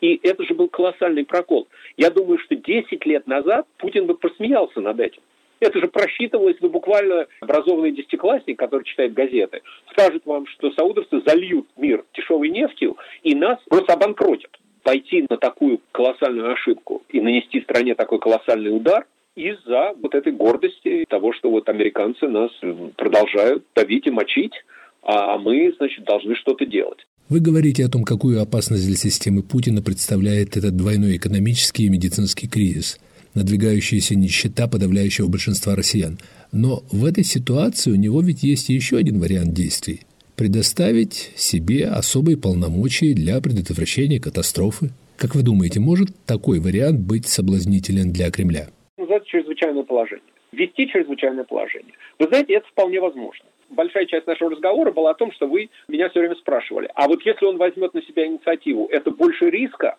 И 0.00 0.20
это 0.22 0.44
же 0.44 0.54
был 0.54 0.68
колоссальный 0.68 1.24
прокол. 1.24 1.68
Я 1.96 2.10
думаю, 2.10 2.38
что 2.38 2.54
10 2.54 3.04
лет 3.06 3.26
назад 3.26 3.66
Путин 3.78 4.06
бы 4.06 4.16
просмеялся 4.16 4.80
над 4.80 5.00
этим. 5.00 5.22
Это 5.60 5.80
же 5.80 5.88
просчитывалось, 5.88 6.56
ну, 6.60 6.68
буквально 6.68 7.26
образованный 7.40 7.90
десятиклассник, 7.90 8.58
который 8.58 8.84
читает 8.84 9.12
газеты, 9.12 9.62
скажет 9.90 10.24
вам, 10.24 10.46
что 10.46 10.70
саудовцы 10.70 11.20
зальют 11.26 11.66
мир 11.76 12.04
дешевой 12.14 12.48
нефтью 12.48 12.96
и 13.24 13.34
нас 13.34 13.58
просто 13.68 13.94
обанкротят. 13.94 14.50
Пойти 14.84 15.26
на 15.28 15.36
такую 15.36 15.80
колоссальную 15.90 16.52
ошибку 16.52 17.02
и 17.08 17.20
нанести 17.20 17.60
стране 17.62 17.94
такой 17.96 18.20
колоссальный 18.20 18.74
удар 18.74 19.06
из-за 19.34 19.94
вот 20.00 20.14
этой 20.14 20.32
гордости 20.32 21.04
того, 21.08 21.32
что 21.32 21.50
вот 21.50 21.68
американцы 21.68 22.28
нас 22.28 22.52
продолжают 22.96 23.64
давить 23.74 24.06
и 24.06 24.10
мочить, 24.10 24.54
а 25.02 25.38
мы, 25.38 25.74
значит, 25.76 26.04
должны 26.04 26.36
что-то 26.36 26.66
делать. 26.66 27.04
Вы 27.28 27.40
говорите 27.40 27.84
о 27.84 27.90
том, 27.90 28.04
какую 28.04 28.40
опасность 28.40 28.86
для 28.86 28.96
системы 28.96 29.42
Путина 29.42 29.82
представляет 29.82 30.56
этот 30.56 30.74
двойной 30.78 31.18
экономический 31.18 31.84
и 31.84 31.90
медицинский 31.90 32.48
кризис, 32.48 32.98
надвигающаяся 33.34 34.14
нищета 34.14 34.66
подавляющего 34.66 35.28
большинства 35.28 35.76
россиян. 35.76 36.16
Но 36.52 36.82
в 36.90 37.04
этой 37.04 37.24
ситуации 37.24 37.90
у 37.90 37.96
него 37.96 38.22
ведь 38.22 38.42
есть 38.42 38.70
еще 38.70 38.96
один 38.96 39.20
вариант 39.20 39.52
действий– 39.52 40.00
предоставить 40.36 41.32
себе 41.36 41.88
особые 41.88 42.38
полномочия 42.38 43.12
для 43.12 43.38
предотвращения 43.42 44.20
катастрофы. 44.20 44.88
Как 45.18 45.34
вы 45.34 45.42
думаете, 45.42 45.80
может 45.80 46.08
такой 46.24 46.60
вариант 46.60 47.00
быть 47.00 47.26
соблазнителен 47.26 48.10
для 48.10 48.30
Кремля? 48.30 48.68
Называется 48.96 49.28
чрезвычайное 49.28 49.82
положение. 49.82 50.24
Ввести 50.52 50.88
чрезвычайное 50.88 51.44
положение. 51.44 51.92
Вы 52.18 52.28
знаете, 52.28 52.54
это 52.54 52.66
вполне 52.68 53.02
возможно 53.02 53.44
большая 53.70 54.06
часть 54.06 54.26
нашего 54.26 54.50
разговора 54.50 54.92
была 54.92 55.10
о 55.10 55.14
том, 55.14 55.32
что 55.32 55.46
вы 55.46 55.70
меня 55.88 56.08
все 56.08 56.20
время 56.20 56.34
спрашивали, 56.36 56.90
а 56.94 57.08
вот 57.08 57.22
если 57.24 57.44
он 57.44 57.56
возьмет 57.56 57.94
на 57.94 58.02
себя 58.02 58.26
инициативу, 58.26 58.88
это 58.90 59.10
больше 59.10 59.50
риска? 59.50 59.96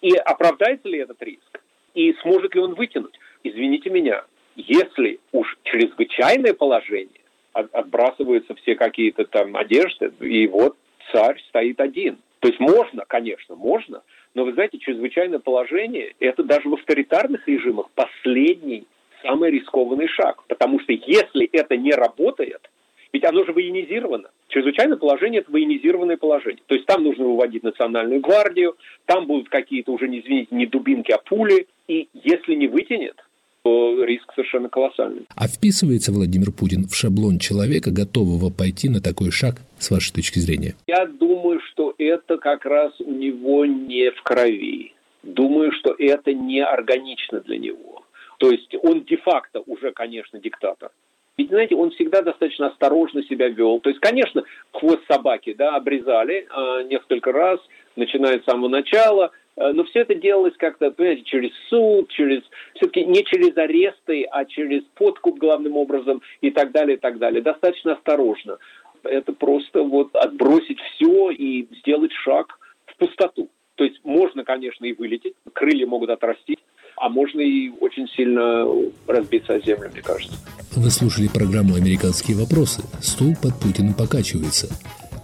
И 0.00 0.14
оправдается 0.14 0.88
ли 0.88 0.98
этот 0.98 1.22
риск? 1.22 1.60
И 1.94 2.12
сможет 2.22 2.54
ли 2.54 2.60
он 2.60 2.74
вытянуть? 2.74 3.18
Извините 3.42 3.90
меня, 3.90 4.24
если 4.56 5.18
уж 5.32 5.56
чрезвычайное 5.64 6.52
положение, 6.52 7.20
отбрасываются 7.52 8.54
все 8.56 8.74
какие-то 8.74 9.24
там 9.24 9.56
одежды, 9.56 10.12
и 10.20 10.46
вот 10.46 10.76
царь 11.10 11.40
стоит 11.48 11.80
один. 11.80 12.18
То 12.40 12.48
есть 12.48 12.60
можно, 12.60 13.04
конечно, 13.06 13.54
можно, 13.54 14.02
но 14.34 14.44
вы 14.44 14.52
знаете, 14.52 14.78
чрезвычайное 14.78 15.38
положение– 15.38 16.14
это 16.20 16.42
даже 16.42 16.68
в 16.68 16.74
авторитарных 16.74 17.48
режимах 17.48 17.88
последний, 17.94 18.86
самый 19.22 19.50
рискованный 19.50 20.08
шаг. 20.08 20.44
Потому 20.46 20.78
что 20.80 20.92
если 20.92 21.48
это 21.50 21.78
не 21.78 21.92
работает– 21.92 22.60
ведь 23.16 23.24
оно 23.24 23.46
же 23.46 23.52
военизировано. 23.54 24.28
Чрезвычайное 24.48 24.98
положение– 24.98 25.40
это 25.42 25.50
военизированное 25.50 26.18
положение. 26.18 26.62
То 26.66 26.74
есть 26.74 26.86
там 26.86 27.02
нужно 27.02 27.24
выводить 27.24 27.62
национальную 27.62 28.20
гвардию, 28.20 28.76
там 29.06 29.26
будут 29.26 29.48
какие-то 29.48 29.92
уже, 29.92 30.06
не 30.06 30.20
извините, 30.20 30.54
не 30.54 30.66
дубинки, 30.66 31.12
а 31.12 31.18
пули. 31.18 31.66
И 31.88 32.08
если 32.12 32.54
не 32.54 32.68
вытянет, 32.68 33.16
то 33.62 34.04
риск 34.04 34.30
совершенно 34.34 34.68
колоссальный. 34.68 35.22
А 35.34 35.48
вписывается 35.48 36.12
Владимир 36.12 36.52
Путин 36.52 36.84
в 36.86 36.94
шаблон 36.94 37.38
человека, 37.38 37.90
готового 37.90 38.50
пойти 38.50 38.90
на 38.90 39.00
такой 39.00 39.30
шаг, 39.30 39.62
с 39.78 39.90
вашей 39.90 40.12
точки 40.12 40.38
зрения? 40.38 40.74
Я 40.86 41.06
думаю, 41.06 41.60
что 41.72 41.94
это 41.96 42.36
как 42.36 42.66
раз 42.66 42.92
у 43.00 43.10
него 43.10 43.64
не 43.64 44.10
в 44.10 44.22
крови. 44.22 44.92
Думаю, 45.22 45.72
что 45.72 45.94
это 45.98 46.34
не 46.34 46.62
органично 46.62 47.40
для 47.40 47.56
него. 47.56 48.04
То 48.38 48.50
есть 48.50 48.74
он 48.82 49.04
де-факто 49.04 49.62
уже, 49.66 49.92
конечно, 49.92 50.38
диктатор. 50.38 50.90
Ведь, 51.38 51.50
знаете, 51.50 51.74
он 51.74 51.90
всегда 51.90 52.22
достаточно 52.22 52.68
осторожно 52.68 53.22
себя 53.24 53.48
вел. 53.48 53.78
То 53.80 53.90
есть, 53.90 54.00
конечно, 54.00 54.44
хвост 54.72 55.02
собаки 55.06 55.52
да, 55.52 55.76
обрезали 55.76 56.46
э, 56.48 56.82
несколько 56.84 57.30
раз, 57.30 57.60
начиная 57.94 58.40
с 58.40 58.44
самого 58.44 58.68
начала, 58.68 59.32
э, 59.56 59.72
но 59.72 59.84
все 59.84 60.00
это 60.00 60.14
делалось 60.14 60.56
как-то, 60.56 60.90
понимаете, 60.90 61.24
через 61.24 61.50
суд, 61.68 62.08
через 62.08 62.42
все-таки 62.74 63.04
не 63.04 63.22
через 63.24 63.54
аресты, 63.58 64.24
а 64.30 64.46
через 64.46 64.82
подкуп 64.94 65.38
главным 65.38 65.76
образом 65.76 66.22
и 66.40 66.50
так 66.50 66.72
далее, 66.72 66.96
и 66.96 67.00
так 67.00 67.18
далее. 67.18 67.42
Достаточно 67.42 67.92
осторожно. 67.92 68.56
Это 69.04 69.34
просто 69.34 69.82
вот 69.82 70.16
отбросить 70.16 70.80
все 70.80 71.30
и 71.30 71.68
сделать 71.80 72.12
шаг 72.12 72.58
в 72.86 72.96
пустоту. 72.96 73.50
То 73.74 73.84
есть 73.84 74.00
можно, 74.04 74.42
конечно, 74.42 74.86
и 74.86 74.94
вылететь, 74.94 75.34
крылья 75.52 75.86
могут 75.86 76.08
отрастить, 76.08 76.60
а 76.96 77.08
можно 77.08 77.40
и 77.40 77.70
очень 77.80 78.08
сильно 78.08 78.66
разбиться 79.06 79.54
о 79.54 79.60
землю, 79.60 79.90
мне 79.92 80.02
кажется. 80.02 80.36
Вы 80.74 80.90
слушали 80.90 81.28
программу 81.28 81.74
«Американские 81.74 82.36
вопросы». 82.36 82.82
Стул 83.00 83.34
под 83.40 83.58
Путиным 83.58 83.94
покачивается. 83.94 84.68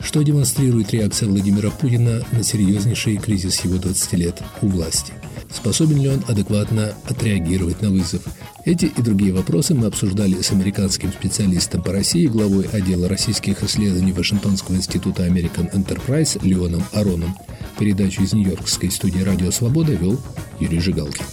Что 0.01 0.23
демонстрирует 0.23 0.93
реакция 0.93 1.29
Владимира 1.29 1.71
Путина 1.71 2.23
на 2.33 2.43
серьезнейший 2.43 3.19
кризис 3.19 3.65
его 3.65 3.79
20 3.79 4.13
лет 4.15 4.43
у 4.61 4.67
власти? 4.67 5.13
Способен 5.55 6.01
ли 6.01 6.09
он 6.09 6.25
адекватно 6.27 6.95
отреагировать 7.05 7.83
на 7.83 7.91
вызов? 7.91 8.23
Эти 8.65 8.87
и 8.87 9.03
другие 9.03 9.33
вопросы 9.33 9.75
мы 9.75 9.87
обсуждали 9.87 10.41
с 10.41 10.51
американским 10.51 11.13
специалистом 11.13 11.83
по 11.83 11.93
России, 11.93 12.27
главой 12.27 12.65
отдела 12.65 13.09
российских 13.09 13.63
исследований 13.63 14.13
Вашингтонского 14.13 14.77
института 14.77 15.27
American 15.27 15.71
Enterprise 15.73 16.39
Леоном 16.43 16.83
Ароном. 16.93 17.37
Передачу 17.79 18.23
из 18.23 18.33
Нью-Йоркской 18.33 18.91
студии 18.91 19.21
«Радио 19.21 19.51
Свобода» 19.51 19.93
вел 19.93 20.19
Юрий 20.59 20.81
Жигалкин. 20.81 21.25